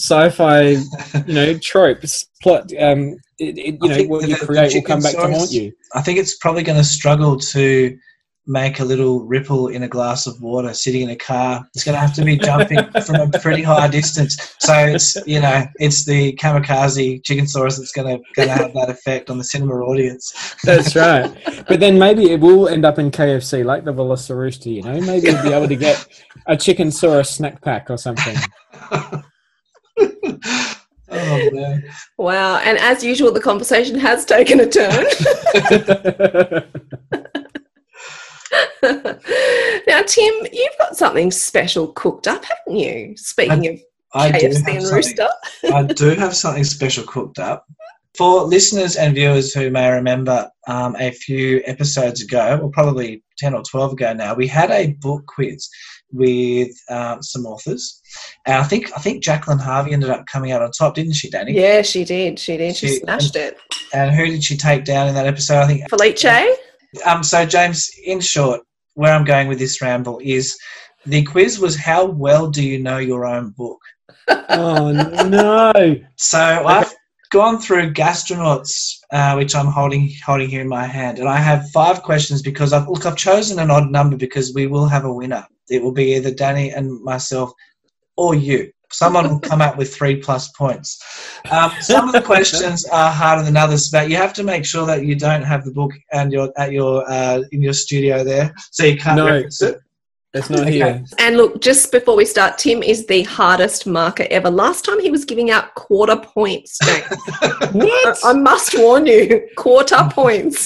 [0.00, 0.68] sci-fi,
[1.26, 2.72] you know, tropes, plot.
[2.78, 5.50] Um, it, it, you I know, what the- you create will come back to haunt
[5.50, 5.72] you.
[5.94, 7.96] I think it's probably going to struggle to
[8.46, 11.64] make a little ripple in a glass of water sitting in a car.
[11.74, 14.56] It's going to have to be jumping from a pretty high distance.
[14.58, 18.72] So it's you know it's the kamikaze chicken sauce that's going to going to have
[18.74, 20.56] that effect on the cinema audience.
[20.64, 21.32] That's right.
[21.68, 24.74] But then maybe it will end up in KFC, like the Velocirooster.
[24.74, 26.04] You know, maybe you'll be able to get
[26.46, 28.36] a chicken saurus snack pack or something.
[31.12, 31.82] Oh man.
[32.18, 32.58] Wow.
[32.58, 35.04] And as usual, the conversation has taken a turn.
[39.86, 43.16] now, Tim, you've got something special cooked up, haven't you?
[43.16, 43.80] Speaking of
[44.14, 45.28] I KFC and Rooster.
[45.74, 47.66] I do have something special cooked up.
[48.16, 53.54] For listeners and viewers who may remember um, a few episodes ago, or probably 10
[53.54, 55.68] or 12 ago now, we had a book quiz
[56.12, 57.99] with um, some authors.
[58.46, 61.30] And I think I think Jacqueline Harvey ended up coming out on top, didn't she,
[61.30, 61.52] Danny?
[61.52, 62.38] Yeah, she did.
[62.38, 62.76] She did.
[62.76, 63.58] She, She- smashed it.
[63.92, 65.60] And who did she take down in that episode?
[65.62, 65.88] I think.
[65.90, 66.24] Felice?
[67.04, 68.62] Um, so, James, in short,
[68.94, 70.58] where I'm going with this ramble is
[71.06, 73.78] the quiz was how well do you know your own book?
[74.28, 74.92] oh
[75.28, 75.96] no!
[76.16, 76.92] So I've
[77.30, 81.70] gone through Gastronauts, uh, which I'm holding holding here in my hand, and I have
[81.70, 85.12] five questions because I've look I've chosen an odd number because we will have a
[85.12, 85.46] winner.
[85.68, 87.52] It will be either Danny and myself,
[88.20, 88.70] or you.
[88.92, 90.90] Someone will come out with three plus points.
[91.50, 94.84] Um, some of the questions are harder than others, but you have to make sure
[94.84, 98.52] that you don't have the book and you're at your uh, in your studio there,
[98.72, 99.26] so you can't No.
[99.26, 99.78] reference it.
[100.34, 100.72] It's not Okay.
[100.72, 101.04] here.
[101.18, 104.50] And look, just before we start, Tim is the hardest marker ever.
[104.50, 107.04] Last time he was giving out quarter points, James.
[107.72, 108.18] What?
[108.24, 110.60] I must warn you, quarter points.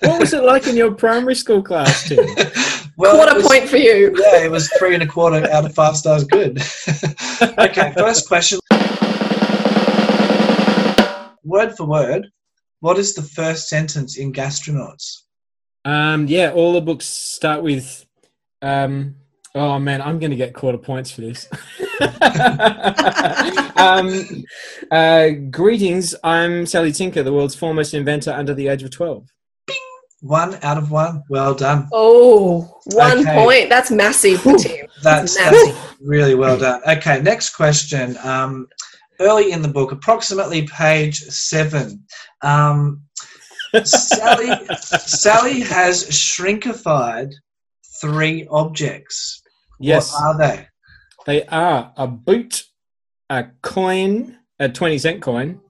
[0.00, 2.26] what was it like in your primary school class, Tim?
[2.96, 4.14] Well, it quarter was- point for you.
[4.24, 6.24] Yeah, it was three and a quarter out of five stars.
[6.24, 6.58] Good.
[7.58, 8.58] okay, first question.
[11.42, 12.30] Word for word,
[12.80, 15.22] what is the first sentence in Gastronauts?
[15.84, 18.06] Um, yeah, all the books start with.
[18.62, 19.16] Um,
[19.54, 21.48] oh man, I'm going to get quarter points for this.
[23.76, 24.44] um,
[24.90, 29.28] uh, greetings, I'm Sally Tinker, the world's foremost inventor under the age of 12.
[30.24, 31.22] One out of one.
[31.28, 31.86] Well done.
[31.92, 33.34] Oh, one Okay.
[33.44, 33.68] point.
[33.68, 34.86] That's massive for Tim.
[35.02, 35.74] That's, Massive.
[35.74, 36.80] that's really well done.
[36.88, 38.16] Okay, next question.
[38.24, 38.66] Um,
[39.20, 42.04] early in the book, approximately page seven.
[42.40, 43.02] Um,
[43.84, 47.32] Sally, Sally has shrinkified
[48.00, 49.42] three objects.
[49.78, 50.68] Yes, What are they?
[51.26, 52.64] they are a boot,
[53.28, 55.60] a coin, a 20 cent coin,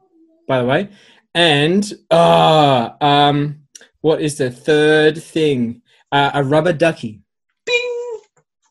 [0.46, 0.90] by the way,
[1.34, 3.63] and ah, um,
[4.04, 5.80] what is the third thing?
[6.12, 7.22] Uh, a rubber ducky.
[7.64, 8.20] Bing!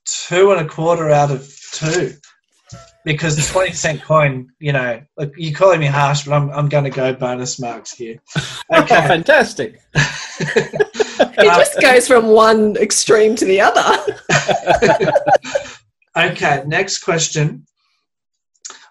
[0.05, 2.13] Two and a quarter out of two.
[3.03, 6.69] Because the 20 cent coin, you know, look, you're calling me harsh, but I'm, I'm
[6.69, 8.21] going to go bonus marks here.
[8.37, 8.95] Oh, Okay.
[9.07, 9.81] fantastic.
[11.35, 14.03] It just goes from one extreme to the other.
[16.31, 17.65] okay, next question.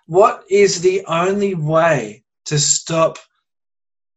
[0.06, 3.18] What is the only way to stop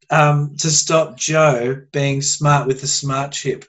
[0.09, 3.65] um, to stop Joe being smart with the smart chip?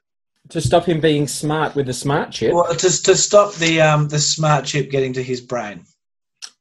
[0.51, 2.53] To stop him being smart with the smart chip.
[2.53, 5.85] Well, to, to stop the um, the smart chip getting to his brain.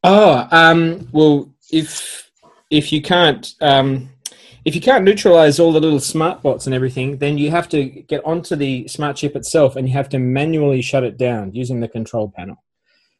[0.03, 2.31] Oh, um, well, if
[2.71, 4.09] if you can't um,
[4.65, 7.85] if you can't neutralize all the little smart bots and everything, then you have to
[7.85, 11.79] get onto the smart chip itself, and you have to manually shut it down using
[11.79, 12.63] the control panel.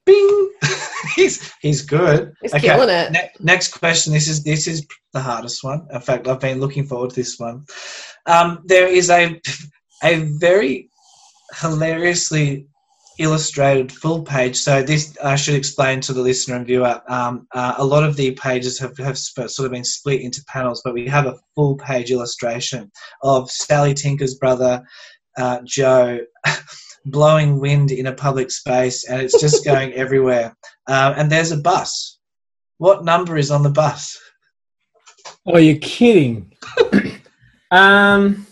[0.06, 0.52] Bing!
[1.16, 2.34] he's he's good.
[2.42, 3.12] He's killing it.
[3.12, 4.14] Ne- next question.
[4.14, 5.88] This is this is the hardest one.
[5.92, 7.66] In fact, I've been looking forward to this one.
[8.26, 9.42] Um, there is a
[10.04, 10.90] a very
[11.54, 12.68] hilariously
[13.18, 14.58] illustrated full page.
[14.58, 17.02] So this I should explain to the listener and viewer.
[17.08, 20.44] Um, uh, a lot of the pages have, have sp- sort of been split into
[20.48, 22.92] panels, but we have a full page illustration
[23.24, 24.84] of Sally Tinker's brother
[25.38, 26.20] uh, Joe.
[27.06, 30.56] blowing wind in a public space and it's just going everywhere
[30.88, 32.20] um, and there's a bus
[32.78, 34.20] what number is on the bus
[35.46, 36.54] Oh, you're kidding.
[37.72, 38.48] um,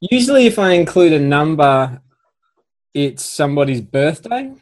[0.00, 2.00] usually, if I include a number,
[2.92, 4.52] it's somebody's birthday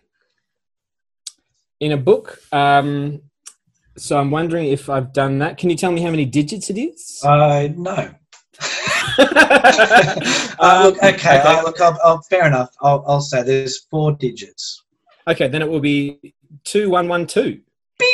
[1.81, 2.41] in a book.
[2.53, 3.23] Um,
[3.97, 5.59] so I'm wondering if I've done that.
[5.59, 7.21] Can you tell me how many digits it is?
[7.25, 8.15] uh, no
[10.59, 12.71] uh, look, okay, Um, uh, look, I'll, I'll, fair enough.
[12.81, 14.83] I'll, I'll say there's four digits.
[15.29, 17.61] Okay, then it will be two one one two.
[17.99, 18.09] Bing!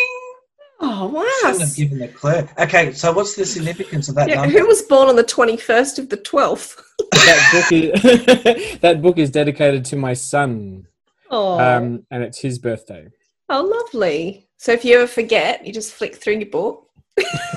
[0.80, 1.24] Oh, wow.
[1.40, 2.46] Shouldn't have given the clue.
[2.58, 4.58] Okay, so what's the significance of that Yeah, number?
[4.58, 6.80] who was born on the 21st of the 12th?
[7.12, 10.86] That book is that book is dedicated to my son,
[11.30, 13.08] Oh, um, and it's his birthday.
[13.48, 14.46] Oh, lovely.
[14.56, 16.84] So if you ever forget, you just flick through your book.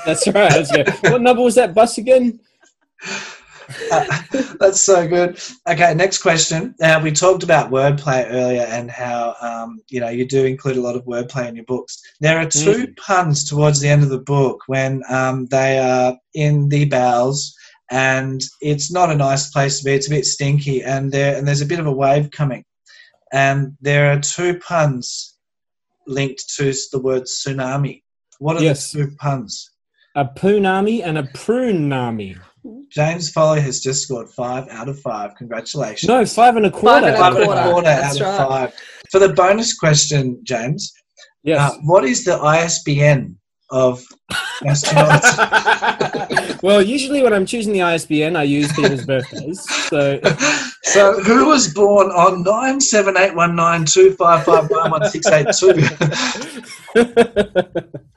[0.06, 0.52] That's right.
[0.52, 0.72] Let's.
[1.04, 2.40] What number was that bus again?
[4.60, 5.40] That's so good.
[5.68, 6.76] Okay, next question.
[6.80, 10.82] Now we talked about wordplay earlier and how um, you know you do include a
[10.82, 12.02] lot of wordplay in your books.
[12.20, 16.70] There are two puns towards the end of the book when um, they are in
[16.70, 17.56] the bowels,
[17.90, 19.94] and it's not a nice place to be.
[19.94, 22.64] It's a bit stinky, and there and there's a bit of a wave coming,
[23.32, 25.38] and there are two puns
[26.08, 28.02] linked to the word tsunami.
[28.40, 28.92] What are Yes.
[28.92, 29.70] the two puns?
[30.16, 32.38] A punami and a prunami.
[32.92, 35.34] James Foley has just scored five out of five.
[35.36, 36.08] Congratulations.
[36.08, 37.08] No, five and a quarter.
[37.08, 37.62] and a Five and a quarter.
[37.64, 38.74] quarter That's out of five.
[39.12, 40.94] For the bonus question, James,
[41.44, 41.60] Yes.
[41.60, 43.36] uh, what is the ISBN
[43.72, 44.04] of
[44.64, 46.62] Gastronauts?
[46.62, 49.60] well, usually when I'm choosing the ISBN, I use people's birthdays.
[49.88, 50.20] So
[50.84, 55.10] so, who was born on nine seven eight one nine two five five nine one
[55.10, 55.74] six eight two?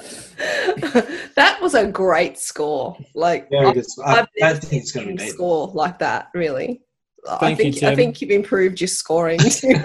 [1.34, 2.96] that was a great score.
[3.14, 3.86] Like Very good.
[4.04, 6.28] I, I've I never think it's going to seen be a score like that.
[6.34, 6.80] Really,
[7.28, 9.38] I Thank you, think I think you've improved your scoring.
[9.38, 9.74] too.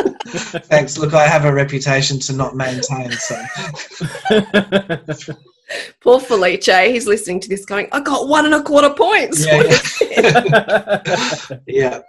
[0.26, 0.98] Thanks.
[0.98, 3.40] Look, I have a reputation to not maintain, so
[6.00, 9.62] Poor Felice, he's listening to this, going, "I got one and a quarter points." yeah,
[11.66, 12.00] yeah.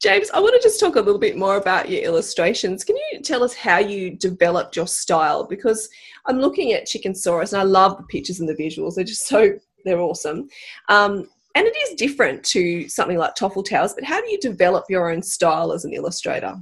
[0.00, 2.84] James, I want to just talk a little bit more about your illustrations.
[2.84, 5.44] Can you tell us how you developed your style?
[5.44, 5.88] Because
[6.26, 8.94] I'm looking at Chickensaurus and I love the pictures and the visuals.
[8.94, 10.48] They're just so they're awesome.
[10.88, 14.84] Um, and it is different to something like Toffle Towers, but how do you develop
[14.88, 16.56] your own style as an illustrator?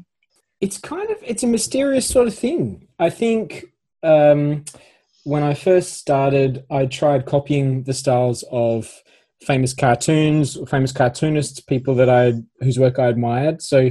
[0.65, 2.89] it's kind of it's a mysterious sort of thing.
[2.99, 3.67] I think
[4.03, 4.65] um,
[5.25, 9.03] when I first started, I tried copying the styles of
[9.43, 13.63] famous cartoons, famous cartoonists, people that I whose work I admired.
[13.63, 13.91] So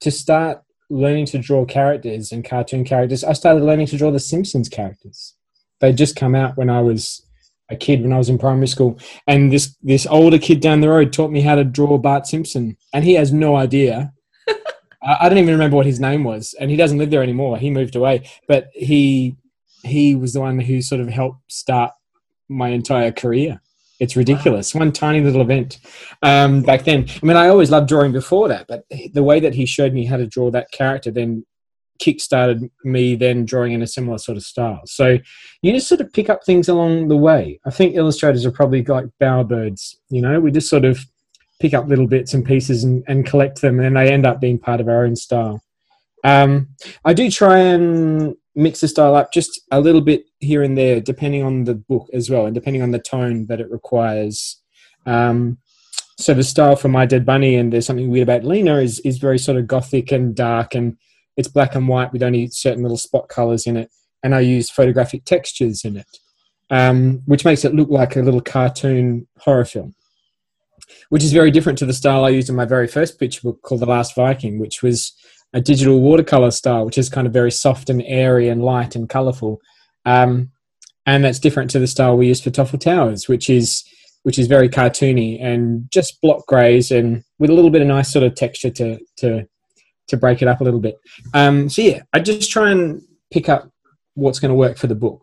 [0.00, 4.20] to start learning to draw characters and cartoon characters, I started learning to draw the
[4.20, 5.34] Simpsons characters.
[5.80, 7.26] They just come out when I was
[7.70, 10.90] a kid when I was in primary school, and this this older kid down the
[10.90, 14.12] road taught me how to draw Bart Simpson, and he has no idea
[15.02, 17.58] I I don't even remember what his name was, and he doesn't live there anymore.
[17.58, 19.36] He moved away, but he
[19.84, 21.92] he was the one who sort of helped start
[22.48, 23.60] my entire career.
[24.00, 24.74] It's ridiculous.
[24.74, 25.78] One tiny little event
[26.22, 27.06] um, back then.
[27.22, 30.04] I mean, I always loved drawing before that, but the way that he showed me
[30.04, 31.44] how to draw that character then
[32.00, 34.82] kick-started me then drawing in a similar sort of style.
[34.84, 35.18] So
[35.62, 37.60] you just sort of pick up things along the way.
[37.64, 39.94] I think illustrators are probably like bowerbirds.
[40.10, 40.98] You know, we just sort of
[41.60, 44.58] pick up little bits and pieces and, and collect them, and they end up being
[44.58, 45.62] part of our own style.
[46.24, 46.70] Um,
[47.04, 51.00] I do try and mix the style up just a little bit here and there,
[51.00, 54.60] depending on the book as well, and depending on the tone that it requires.
[55.06, 55.58] Um,
[56.18, 59.18] so the style for My Dead Bunny and There's Something Weird About Lena is, is
[59.18, 60.96] very sort of gothic and dark, and
[61.36, 63.90] it's black and white with only certain little spot colors in it,
[64.22, 66.18] and I use photographic textures in it,
[66.70, 69.94] um, which makes it look like a little cartoon horror film
[71.08, 73.62] which is very different to the style I used in my very first picture book
[73.62, 75.12] called The Last Viking, which was
[75.54, 79.08] a digital watercolor style, which is kind of very soft and airy and light and
[79.08, 79.60] colorful.
[80.04, 80.50] Um,
[81.06, 83.84] and that's different to the style we use for Toffle Towers, which is
[84.24, 88.10] which is very cartoony and just block grays and with a little bit of nice
[88.10, 89.46] sort of texture to to
[90.08, 90.96] to break it up a little bit.
[91.32, 93.70] Um, so yeah, I just try and pick up
[94.14, 95.20] what's going to work for the book.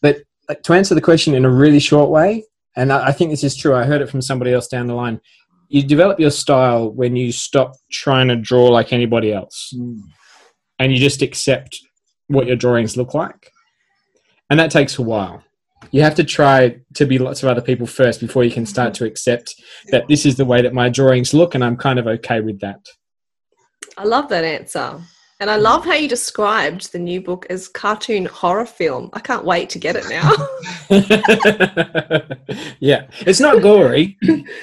[0.00, 0.22] But
[0.64, 2.44] to answer the question in a really short way,
[2.76, 3.74] and I I think this is true.
[3.74, 5.20] I heard it from somebody else down the line.
[5.68, 10.00] You develop your style when you stop trying to draw like anybody else, mm.
[10.78, 11.78] and you just accept
[12.28, 13.50] what your drawings look like,
[14.50, 15.42] and that takes a while.
[15.90, 18.94] You have to try to be lots of other people first before you can start
[18.94, 19.54] to accept
[19.90, 22.60] that this is the way that my drawings look, and I'm kind of okay with
[22.60, 22.80] that.
[23.96, 25.00] I love that answer.
[25.44, 29.10] And I love how you described the new book as cartoon horror film.
[29.12, 30.32] I can't wait to get it now.
[32.80, 34.16] yeah, it's not gory,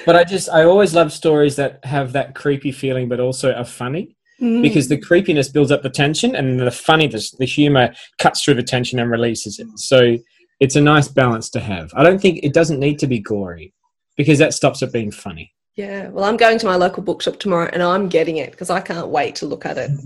[0.08, 3.64] but I just I always love stories that have that creepy feeling, but also are
[3.64, 4.64] funny mm.
[4.64, 8.56] because the creepiness builds up the tension, and the funny funniness, the humor cuts through
[8.56, 9.68] the tension and releases it.
[9.76, 10.18] So
[10.60, 11.94] it's a nice balance to have.
[11.94, 13.72] I don't think it doesn't need to be gory
[14.18, 15.54] because that stops it being funny.
[15.76, 18.82] yeah, well, I'm going to my local bookshop tomorrow and I'm getting it because I
[18.82, 19.92] can't wait to look at it.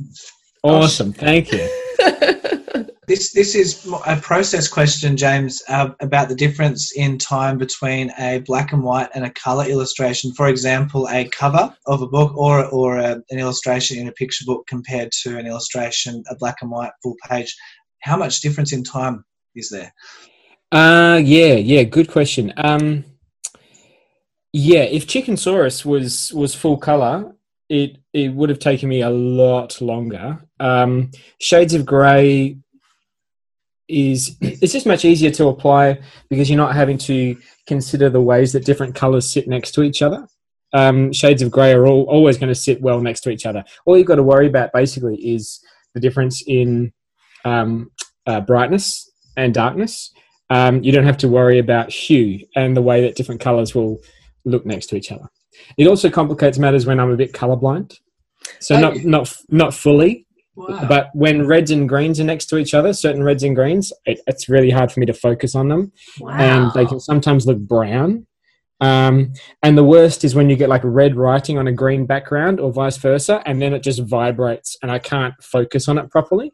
[0.65, 1.69] Awesome, thank you.
[3.07, 8.39] This this is a process question, James, uh, about the difference in time between a
[8.39, 10.33] black and white and a color illustration.
[10.33, 14.43] For example, a cover of a book or or a, an illustration in a picture
[14.43, 17.55] book compared to an illustration, a black and white full page.
[17.99, 19.23] How much difference in time
[19.53, 19.93] is there?
[20.71, 22.53] Uh yeah, yeah, good question.
[22.57, 23.05] Um
[24.51, 27.34] yeah, if Chickensaurus was was full color,
[27.69, 30.39] it it would have taken me a lot longer.
[30.59, 32.57] Um, Shades of Grey
[33.87, 35.99] is it's just much easier to apply
[36.29, 40.01] because you're not having to consider the ways that different colors sit next to each
[40.01, 40.27] other.
[40.73, 43.63] Um, shades of grey are all, always going to sit well next to each other.
[43.85, 46.91] All you've got to worry about basically is the difference in
[47.45, 47.91] um,
[48.25, 50.11] uh, brightness and darkness.
[50.49, 53.99] Um, you don't have to worry about hue and the way that different colors will
[54.43, 55.29] look next to each other.
[55.77, 57.97] It also complicates matters when I'm a bit colorblind.
[58.59, 60.85] So not not not fully, Wow.
[60.87, 64.21] but when reds and greens are next to each other, certain reds and greens, it,
[64.25, 65.91] it's really hard for me to focus on them,
[66.29, 68.25] and they can sometimes look brown.
[68.79, 72.59] Um, and the worst is when you get like red writing on a green background,
[72.59, 76.53] or vice versa, and then it just vibrates, and I can't focus on it properly.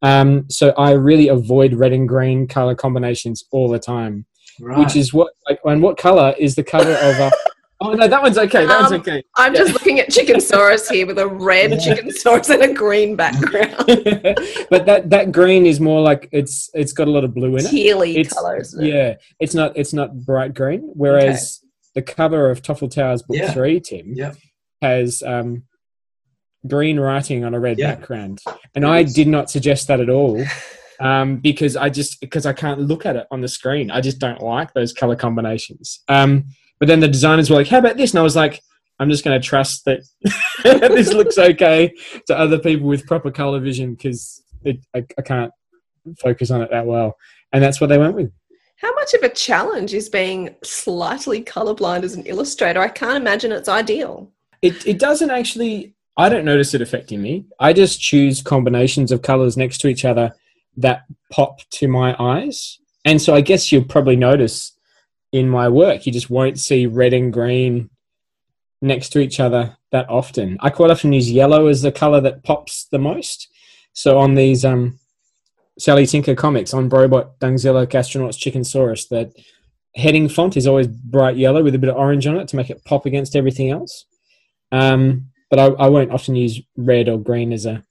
[0.00, 4.24] Um, so I really avoid red and green color combinations all the time,
[4.60, 4.78] right.
[4.78, 7.30] which is what like, and what color is the cover of a?
[7.84, 8.64] Oh no, that one's okay.
[8.66, 9.22] That one's Um, okay.
[9.36, 13.74] I'm just looking at Chickensaurus here with a red Chickensaurus and a green background.
[14.70, 17.64] but that that green is more like it's it's got a lot of blue in
[17.66, 17.70] it.
[17.70, 18.88] Tealy It's- colour, isn't it?
[18.94, 20.90] Yeah, it's not it's not bright green.
[20.94, 21.60] Whereas
[21.94, 23.52] the cover of Toffle Towers Book Yeah.
[23.52, 24.36] Three, Tim, Yep.
[24.80, 25.64] has um,
[26.66, 27.94] green writing on a red Yeah.
[27.96, 28.40] background,
[28.74, 30.42] and I did not suggest that at all.
[31.00, 34.18] Um, because I just because I can't look at it on the screen, I just
[34.20, 36.00] don't like those color combinations.
[36.08, 36.44] Um,
[36.82, 38.60] but then the designers were like, "How about this?" And I was like,
[38.98, 40.02] "I'm just going to trust that
[40.64, 41.94] this looks okay
[42.26, 45.52] to other people with proper color vision because I, I can't
[46.18, 47.16] focus on it that well."
[47.52, 48.32] And that's what they went with.
[48.78, 52.80] How much of a challenge is being slightly colorblind as an illustrator?
[52.80, 54.32] I can't imagine it's ideal.
[54.60, 55.94] It it doesn't actually.
[56.16, 57.46] I don't notice it affecting me.
[57.60, 60.34] I just choose combinations of colors next to each other
[60.78, 64.72] that pop to my eyes, and so I guess you'll probably notice
[65.32, 67.90] in my work you just won't see red and green
[68.82, 70.58] next to each other that often.
[70.60, 73.48] I quite often use yellow as the color that pops the most.
[73.92, 74.98] So on these um,
[75.78, 79.32] Sally Tinker comics on Brobot, Dungzilla, Gastronauts, Chickensaurus, that
[79.94, 82.70] heading font is always bright yellow with a bit of orange on it to make
[82.70, 84.06] it pop against everything else.
[84.72, 87.84] Um, but I, I won't often use red or green as a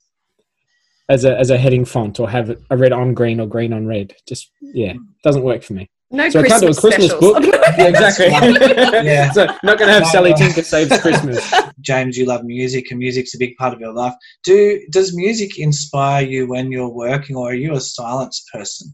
[1.08, 3.86] as a as a heading font or have a red on green or green on
[3.86, 4.16] red.
[4.28, 5.90] Just yeah, doesn't work for me.
[6.12, 7.44] No So I can't do a Christmas, Christmas book.
[7.78, 8.28] Yeah, exactly.
[8.28, 9.32] Yeah.
[9.34, 10.36] so not going to have No, Sally no.
[10.36, 11.54] Tinker saves Christmas.
[11.80, 14.14] James, you love music, and music's a big part of your life.
[14.44, 18.94] Do does music inspire you when you're working, or are you a silence person?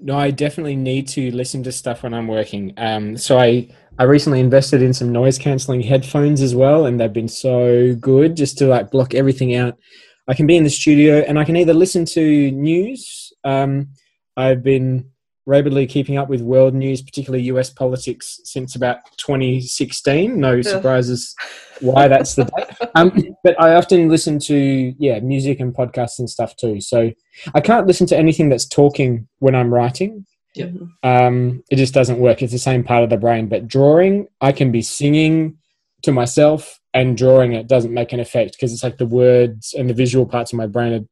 [0.00, 2.72] No, I definitely need to listen to stuff when I'm working.
[2.76, 3.68] Um, so I
[3.98, 8.36] I recently invested in some noise cancelling headphones as well, and they've been so good
[8.36, 9.78] just to like block everything out.
[10.26, 13.32] I can be in the studio and I can either listen to news.
[13.44, 13.90] Um,
[14.36, 15.10] I've been
[15.46, 20.38] rapidly keeping up with world news, particularly US politics, since about 2016.
[20.38, 21.34] No surprises
[21.80, 22.64] why that's the date.
[22.96, 26.80] Um, but I often listen to yeah music and podcasts and stuff too.
[26.80, 27.10] So
[27.52, 30.26] I can't listen to anything that's talking when I'm writing.
[30.54, 30.74] Yep.
[31.02, 32.40] Um, it just doesn't work.
[32.40, 33.48] It's the same part of the brain.
[33.48, 35.58] But drawing, I can be singing
[36.02, 39.90] to myself and drawing it doesn't make an effect because it's like the words and
[39.90, 41.04] the visual parts of my brain are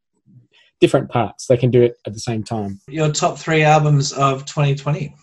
[0.83, 1.47] different parts.
[1.47, 2.81] They can do it at the same time.
[2.89, 5.15] Your top three albums of 2020.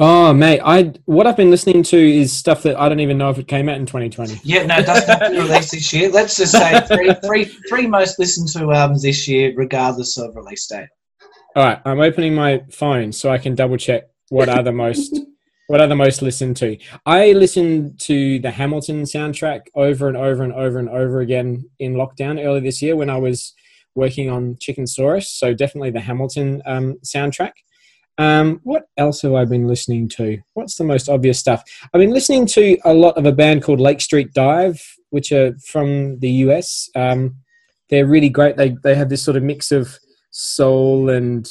[0.00, 3.30] Oh, mate, I what I've been listening to is stuff that I don't even know
[3.30, 4.40] if it came out in 2020.
[4.42, 6.10] Yeah, no, it doesn't have to be released this year.
[6.10, 10.66] Let's just say three, three, three most listened to albums this year, regardless of release
[10.66, 10.88] date.
[11.54, 15.16] All right, I'm opening my phone so I can double check what are the most
[15.68, 16.76] what are the most listened to.
[17.06, 21.94] I listened to the Hamilton soundtrack over and over and over and over again in
[21.94, 23.54] lockdown earlier this year when I was
[23.94, 25.28] working on Chickensaurus.
[25.28, 27.52] So definitely the Hamilton um, soundtrack.
[28.16, 30.38] Um, what else have I been listening to?
[30.54, 31.64] What's the most obvious stuff?
[31.92, 34.80] I've been listening to a lot of a band called Lake Street Dive,
[35.10, 36.88] which are from the US.
[36.94, 37.36] Um,
[37.90, 38.56] they're really great.
[38.56, 39.98] They they have this sort of mix of
[40.30, 41.48] soul and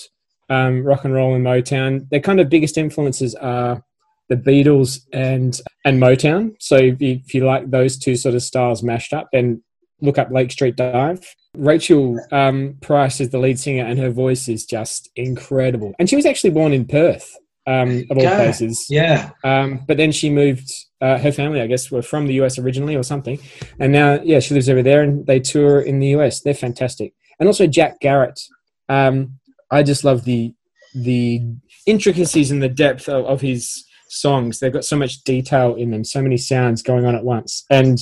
[0.50, 2.10] um, rock and roll and Motown.
[2.10, 3.84] Their kind of biggest influences are
[4.30, 6.56] the Beatles and and Motown.
[6.60, 9.62] So if you, if you like those two sort of styles mashed up, then
[10.02, 11.24] look up Lake Street Dive.
[11.56, 15.94] Rachael um, Price is the lead singer, and her voice is just incredible.
[16.00, 17.38] And she was actually born in Perth,
[17.68, 18.36] um, of all Go.
[18.36, 18.88] places.
[18.90, 19.32] Yeah.
[19.44, 20.72] Um, but then she moved.
[21.02, 23.38] Uh, her family, I guess, were from the US originally or something,
[23.78, 26.42] and now, yeah, she lives over there, and they tour in the US.
[26.42, 28.40] They're fantastic, and also Jack Garratt.
[28.88, 30.54] Um, I just love the
[30.96, 31.42] the
[31.86, 34.60] intricacies and the depth of, of his songs.
[34.60, 38.00] They've got so much detail in them, so many sounds going on at once, and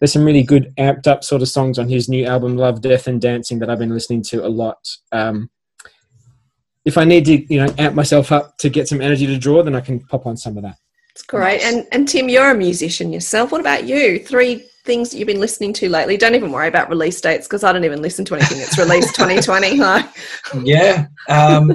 [0.00, 3.06] there's some really good amped up sort of songs on his new album, Love, Death,
[3.06, 4.78] and Dancing, that I've been listening to a lot.
[5.12, 5.50] Um,
[6.84, 9.62] if I need to, you know, amp myself up to get some energy to draw,
[9.62, 10.76] then I can pop on some of that.
[11.10, 11.60] It's great.
[11.62, 13.50] And and Tim, you're a musician yourself.
[13.50, 14.20] What about you?
[14.20, 16.16] Three things that you've been listening to lately?
[16.16, 19.14] Don't even worry about release dates because I don't even listen to anything that's released
[19.14, 19.76] 2020.
[19.76, 20.06] Like,
[20.64, 21.70] yeah, um,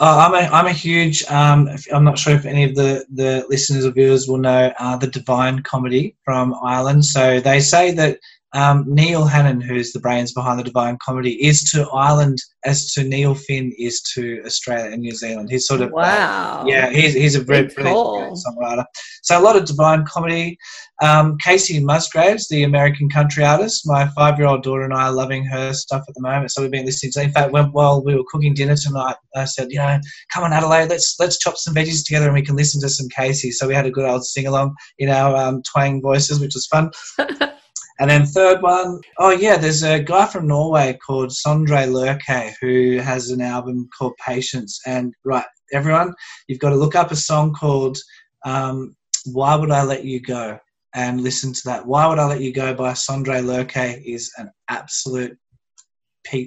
[0.00, 1.24] uh, I'm a I'm a huge.
[1.26, 4.96] Um, I'm not sure if any of the the listeners or viewers will know uh,
[4.96, 7.04] the Divine Comedy from Ireland.
[7.04, 8.18] So they say that
[8.54, 13.02] um, Neil Hannon, who's the brains behind the Divine Comedy, is to Ireland as to
[13.02, 15.50] Neil Finn is to Australia and New Zealand.
[15.50, 16.64] He's sort of uh, wow.
[16.66, 18.84] yeah, he's, he's a very brilliant songwriter.
[19.22, 20.56] So a lot of divine comedy.
[21.02, 25.72] Um, Kacey Musgraves, the American country artist, my five-year-old daughter and I are loving her
[25.72, 26.52] stuff at the moment.
[26.52, 27.22] So we've been listening to.
[27.22, 29.98] In fact, when, while we were cooking dinner tonight, I said, you know,
[30.32, 33.08] come on Adelaide, let's let's chop some veggies together and we can listen to some
[33.08, 33.50] Kacey.
[33.50, 36.92] So we had a good old sing-along in our um, twang voices, which was fun.
[38.00, 42.98] And then third one, oh yeah, there's a guy from Norway called Sondre Lerche who
[42.98, 44.80] has an album called Patience.
[44.84, 46.12] And right, everyone,
[46.48, 47.96] you've got to look up a song called
[48.44, 50.58] um, "Why Would I Let You Go"
[50.94, 51.86] and listen to that.
[51.86, 55.38] "Why Would I Let You Go" by Sondre Lerche is an absolute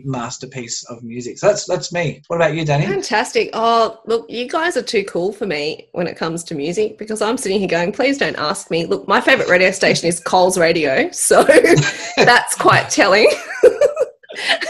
[0.05, 1.38] masterpiece of music.
[1.38, 2.21] So that's that's me.
[2.28, 2.86] What about you, Danny?
[2.86, 3.49] Fantastic.
[3.53, 7.21] Oh, look, you guys are too cool for me when it comes to music because
[7.21, 8.86] I'm sitting here going, please don't ask me.
[8.86, 11.43] Look, my favorite radio station is Coles Radio, so
[12.17, 13.30] that's quite telling.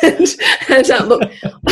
[0.02, 0.28] and
[0.70, 1.22] and uh, look,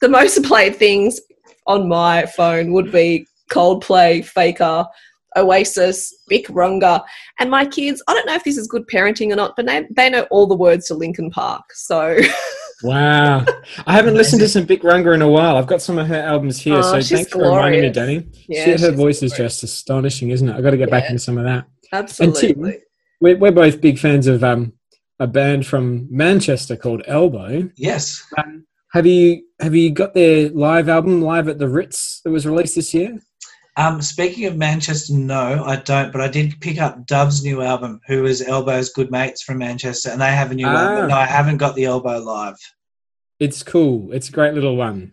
[0.00, 1.20] the most played things
[1.66, 4.86] on my phone would be Coldplay, Faker,
[5.36, 7.02] Oasis, Bic Runga,
[7.40, 8.02] and my kids.
[8.08, 10.46] I don't know if this is good parenting or not, but they, they know all
[10.46, 11.64] the words to Linkin Park.
[11.74, 12.18] So
[12.82, 13.44] Wow.
[13.86, 15.56] I haven't listened to some Bic Runga in a while.
[15.56, 17.94] I've got some of her albums here, Oh, so she's thanks for reminding me, glorious.
[17.94, 18.44] Danny.
[18.48, 20.54] Yeah, She- her she's voice is just astonishing, isn't it?
[20.54, 21.64] I've got to get back into some of that.
[21.92, 22.48] absolutely.
[22.48, 22.80] And Tim,
[23.20, 24.72] We're, we're both big fans of um,
[25.18, 27.70] a band from Manchester called Elbow.
[27.76, 28.22] Yes.
[28.36, 32.46] Um, have you have you got their live album live at the Ritz that was
[32.46, 33.18] released this year?
[33.76, 36.12] Um, speaking of Manchester, no, I don't.
[36.12, 40.10] But I did pick up Doves' new album, who is Elbow's good mates from Manchester,
[40.10, 40.76] and they have a new Ah.
[40.92, 41.08] album.
[41.08, 42.56] No, I haven't got the Elbow live.
[43.40, 44.12] It's cool.
[44.12, 45.10] It's a great little one.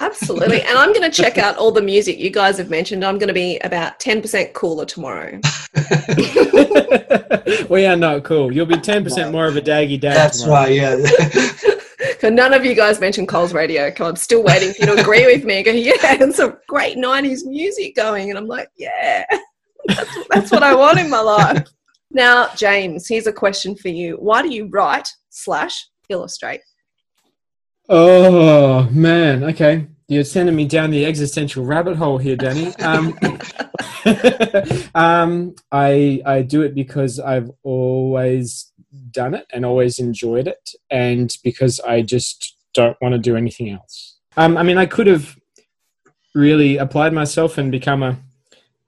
[0.00, 0.62] Absolutely.
[0.62, 3.04] And I'm going to check out all the music you guys have mentioned.
[3.04, 5.38] I'm going to be about 10% cooler tomorrow.
[7.68, 8.52] we are not cool.
[8.52, 10.14] You'll be ten percent more of a daggy dad.
[10.14, 10.62] That's tomorrow.
[10.62, 10.72] right.
[10.72, 10.96] Yeah.
[12.22, 13.90] But none of you guys mentioned Coles Radio.
[13.90, 15.60] Come I'm still waiting for you to agree with me.
[15.64, 18.30] Go, yeah, and some great 90s music going.
[18.30, 19.24] And I'm like, yeah,
[19.88, 21.66] that's, that's what I want in my life.
[22.12, 24.14] Now, James, here's a question for you.
[24.16, 26.60] Why do you write slash illustrate?
[27.88, 29.88] Oh man, okay.
[30.06, 32.74] You're sending me down the existential rabbit hole here, Danny.
[32.76, 33.18] Um,
[34.94, 38.71] um, I I do it because I've always
[39.10, 43.70] done it and always enjoyed it, and because I just don't want to do anything
[43.70, 44.18] else.
[44.36, 45.36] Um, I mean, I could have
[46.34, 48.18] really applied myself and become a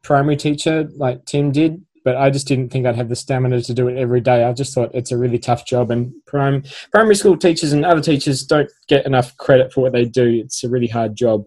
[0.02, 3.74] primary teacher like Tim did, but I just didn't think I'd have the stamina to
[3.74, 4.44] do it every day.
[4.44, 8.00] I just thought it's a really tough job, and prime primary school teachers and other
[8.00, 10.40] teachers don't get enough credit for what they do.
[10.44, 11.44] It's a really hard job.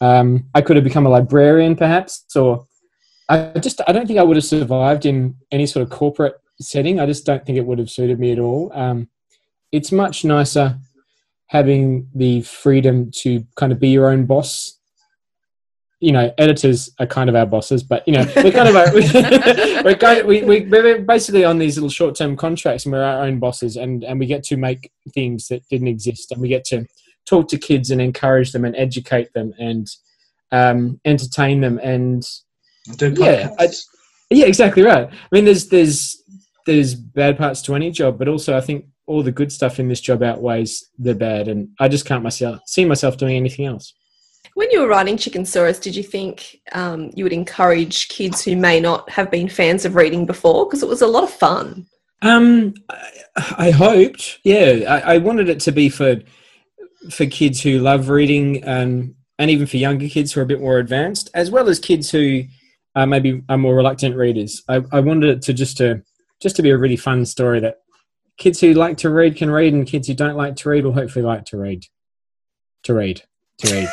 [0.00, 2.66] Um, I could have become a librarian, perhaps, or
[3.28, 7.00] I just I don't think I would have survived in any sort of corporate setting.
[7.00, 8.70] I just don't think it would have suited me at all.
[8.74, 9.08] Um,
[9.72, 10.78] it's much nicer
[11.48, 14.78] having the freedom to kind of be your own boss.
[16.00, 18.92] You know, editors are kind of our bosses, but you know, we're kind of our,
[19.84, 23.24] we're kind of, we, we we're basically on these little short-term contracts, and we're our
[23.24, 26.64] own bosses, and and we get to make things that didn't exist, and we get
[26.66, 26.84] to
[27.26, 29.88] talk to kids and encourage them and educate them and
[30.52, 32.24] um, entertain them and
[32.98, 33.68] Do Yeah, I-
[34.30, 35.08] yeah, exactly right.
[35.08, 36.22] I mean, there's there's
[36.66, 39.88] there's bad parts to any job, but also I think all the good stuff in
[39.88, 43.94] this job outweighs the bad, and I just can't myself see myself doing anything else.
[44.54, 48.80] When you were writing Chickensaurus, did you think um, you would encourage kids who may
[48.80, 50.66] not have been fans of reading before?
[50.66, 51.86] Because it was a lot of fun.
[52.22, 56.16] Um, I, I hoped, yeah, I, I wanted it to be for
[57.10, 60.60] for kids who love reading, and and even for younger kids who are a bit
[60.60, 62.42] more advanced, as well as kids who
[62.96, 64.62] uh, maybe are more reluctant readers.
[64.68, 66.02] I, I wanted it to just to
[66.40, 67.78] just to be a really fun story that
[68.38, 70.92] kids who like to read can read, and kids who don't like to read will
[70.92, 71.84] hopefully like to read.
[72.84, 73.22] To read,
[73.58, 73.88] to read.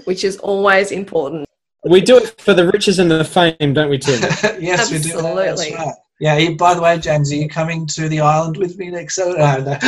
[0.04, 1.46] Which is always important.
[1.84, 4.20] we do it for the riches and the fame, don't we, Tim?
[4.60, 5.04] yes, we do.
[5.04, 5.74] That's Absolutely.
[5.74, 5.94] right.
[6.20, 6.36] Yeah.
[6.36, 9.40] you- By the way, James, are you coming to the island with me next Saturday?
[9.40, 9.78] Oh, no,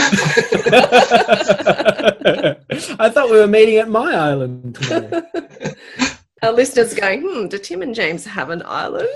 [2.30, 2.56] no.
[2.98, 5.22] I thought we were meeting at my island tomorrow.
[6.42, 9.08] Our listeners are going, hmm, do Tim and James have an island?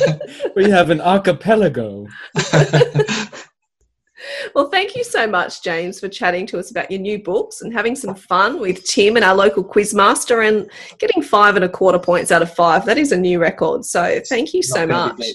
[0.56, 2.06] we have an archipelago.
[2.52, 2.66] well,
[4.54, 7.72] Well, thank you so much, James, for chatting to us about your new books and
[7.72, 11.98] having some fun with Tim and our local quizmaster and getting five and a quarter
[11.98, 12.84] points out of five.
[12.84, 13.84] That is a new record.
[13.84, 15.26] So thank you so Not gonna much.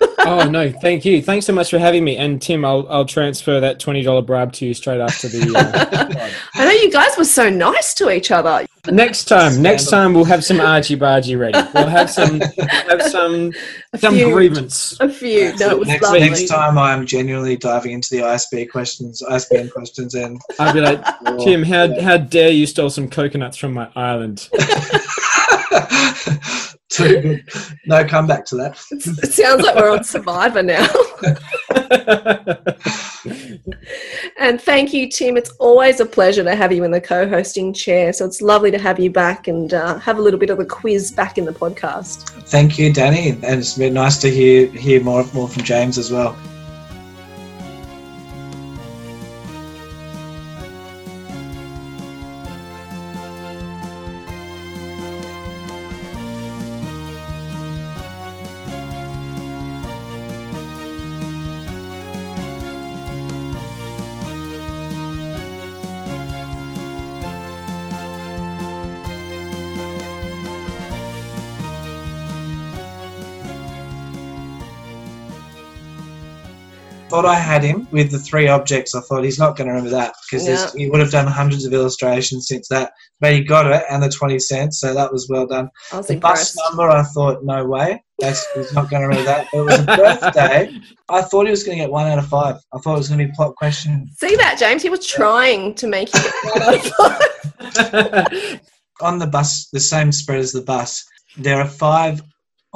[0.00, 0.16] Be beaten.
[0.26, 1.22] oh no, thank you.
[1.22, 2.16] Thanks so much for having me.
[2.16, 5.54] And Tim, I'll I'll transfer that twenty dollar bribe to you straight after the.
[5.56, 8.66] Uh, I know you guys were so nice to each other.
[8.90, 11.58] next time, next time we'll have some argy bargy ready.
[11.74, 13.52] We'll have some we'll have some
[13.92, 14.32] A some few.
[14.32, 14.96] grievance.
[15.00, 15.56] A few.
[15.58, 16.20] No, it was next, lovely.
[16.20, 21.02] next time, I'm genuinely diving into the ISB questions, ISBN questions, and I'll be like,
[21.40, 24.48] Tim, how how dare you steal some coconuts from my island?
[26.98, 27.44] good.
[27.86, 28.78] No comeback to that.
[28.90, 30.86] It sounds like we're on Survivor now.
[34.38, 35.36] and thank you, Tim.
[35.36, 38.12] It's always a pleasure to have you in the co hosting chair.
[38.12, 40.64] So it's lovely to have you back and uh, have a little bit of a
[40.64, 42.28] quiz back in the podcast.
[42.48, 46.10] Thank you, Danny, and it's been nice to hear hear more more from James as
[46.10, 46.36] well.
[77.08, 78.94] Thought I had him with the three objects.
[78.96, 80.68] I thought he's not going to remember that because Yeah.
[80.76, 82.92] he would have done hundreds of illustrations since that.
[83.20, 85.70] But he got it and the twenty cents, so that was well done.
[85.92, 88.02] I was The bus number, I thought, no way.
[88.18, 89.46] That's he's not going to remember that.
[89.52, 90.80] But it was a birthday.
[91.08, 92.56] I thought he was going to get one out of five.
[92.74, 94.08] I thought it was going to be plot question.
[94.18, 94.82] See that, James?
[94.82, 98.60] He was trying to make you get one out of five.
[99.00, 101.04] On the bus, the same spread as the bus,
[101.36, 102.20] there are five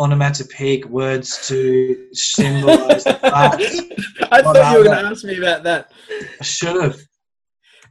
[0.00, 4.28] onomatopoeic words to symbolize the bus.
[4.32, 5.92] I Well, thought you were going to ask me about that.
[6.40, 6.98] I should have.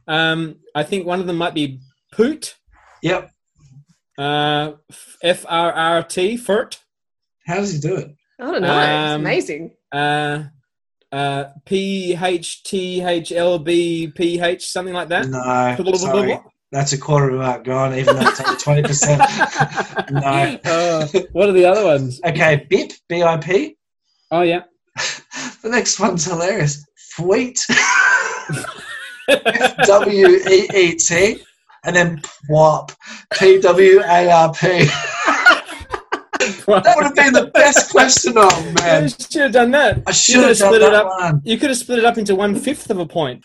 [0.08, 1.80] Um, I think one of them might be
[2.12, 2.56] poot.
[3.02, 3.30] Yep.
[4.18, 4.72] Uh,
[5.22, 6.78] F R R T, furt.
[7.46, 8.08] How does he do it?
[8.40, 8.78] I don't know.
[8.80, 9.70] it's Um, amazing.
[9.92, 10.44] Uh,
[11.12, 15.26] uh, P H T H L B P H, something like that.
[15.28, 15.40] No,
[15.98, 16.40] sorry.
[16.72, 19.18] That's a quarter of a mark gone, even though it's only twenty percent.
[20.12, 20.58] no.
[20.64, 22.20] Uh, what are the other ones?
[22.24, 23.76] Okay, BIP, B-I-P.
[24.30, 24.62] Oh yeah.
[25.62, 26.86] The next one's hilarious.
[27.16, 27.58] Fweet.
[29.84, 31.42] W-E-E-T.
[31.84, 32.96] And then PWAP.
[33.38, 34.88] P-W-A-R-P.
[36.66, 38.32] That would have been the best question.
[38.36, 40.02] Oh, You should have done that.
[40.06, 41.06] I should have have done split that it up.
[41.06, 41.42] one.
[41.44, 43.44] You could have split it up into one fifth of a point.